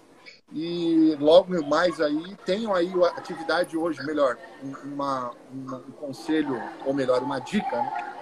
E 0.53 1.17
logo 1.21 1.63
mais 1.67 2.01
aí, 2.01 2.37
tenham 2.45 2.75
aí 2.75 2.91
a 3.03 3.09
atividade 3.19 3.77
hoje, 3.77 4.03
melhor, 4.05 4.39
uma, 4.85 5.33
uma, 5.53 5.79
um 5.79 5.93
conselho, 5.93 6.63
ou 6.87 6.95
melhor, 6.95 7.23
uma 7.23 7.39
dica 7.39 7.77
né, 7.77 8.15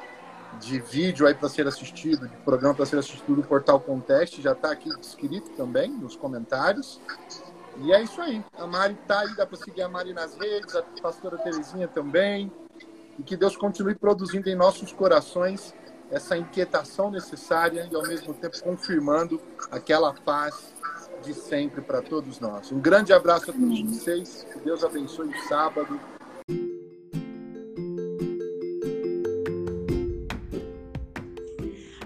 de 0.60 0.80
vídeo 0.80 1.26
aí 1.26 1.34
para 1.34 1.48
ser 1.48 1.66
assistido, 1.66 2.26
de 2.26 2.36
programa 2.38 2.74
para 2.74 2.86
ser 2.86 2.98
assistido 2.98 3.36
do 3.36 3.42
Portal 3.42 3.78
Conteste, 3.78 4.40
já 4.40 4.52
está 4.52 4.72
aqui 4.72 4.88
escrito 5.00 5.50
também 5.50 5.90
nos 5.90 6.16
comentários. 6.16 7.00
E 7.78 7.92
é 7.92 8.02
isso 8.02 8.20
aí. 8.22 8.42
A 8.56 8.66
Mari 8.66 8.96
está 9.00 9.20
aí, 9.20 9.36
dá 9.36 9.46
para 9.46 9.58
seguir 9.58 9.82
a 9.82 9.88
Mari 9.88 10.14
nas 10.14 10.34
redes, 10.36 10.74
a 10.74 10.82
pastora 11.02 11.36
Terezinha 11.38 11.86
também. 11.86 12.50
E 13.18 13.22
que 13.22 13.36
Deus 13.36 13.56
continue 13.56 13.94
produzindo 13.94 14.48
em 14.48 14.54
nossos 14.54 14.92
corações 14.92 15.74
essa 16.10 16.36
inquietação 16.36 17.10
necessária 17.10 17.88
e, 17.90 17.94
ao 17.94 18.02
mesmo 18.02 18.32
tempo, 18.34 18.62
confirmando 18.62 19.40
aquela 19.70 20.12
paz 20.12 20.72
de 21.22 21.34
sempre 21.34 21.80
para 21.80 22.00
todos 22.00 22.38
nós. 22.38 22.70
Um 22.70 22.80
grande 22.80 23.12
abraço 23.12 23.50
a 23.50 23.54
todos 23.54 23.80
vocês. 23.82 24.46
Que 24.52 24.60
Deus 24.60 24.84
abençoe 24.84 25.28
o 25.28 25.48
sábado. 25.48 25.98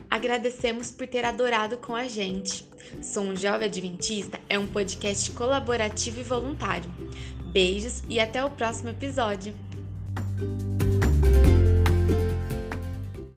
Agradecemos 0.08 0.90
por 0.90 1.06
ter 1.06 1.24
adorado 1.24 1.78
com 1.78 1.94
a 1.94 2.08
gente. 2.08 2.68
Sou 3.00 3.22
um 3.22 3.36
Jovem 3.36 3.68
Adventista 3.68 4.40
é 4.48 4.58
um 4.58 4.66
podcast 4.66 5.30
colaborativo 5.32 6.20
e 6.20 6.24
voluntário. 6.24 6.90
Beijos 7.52 8.02
e 8.08 8.18
até 8.18 8.44
o 8.44 8.50
próximo 8.50 8.90
episódio. 8.90 9.54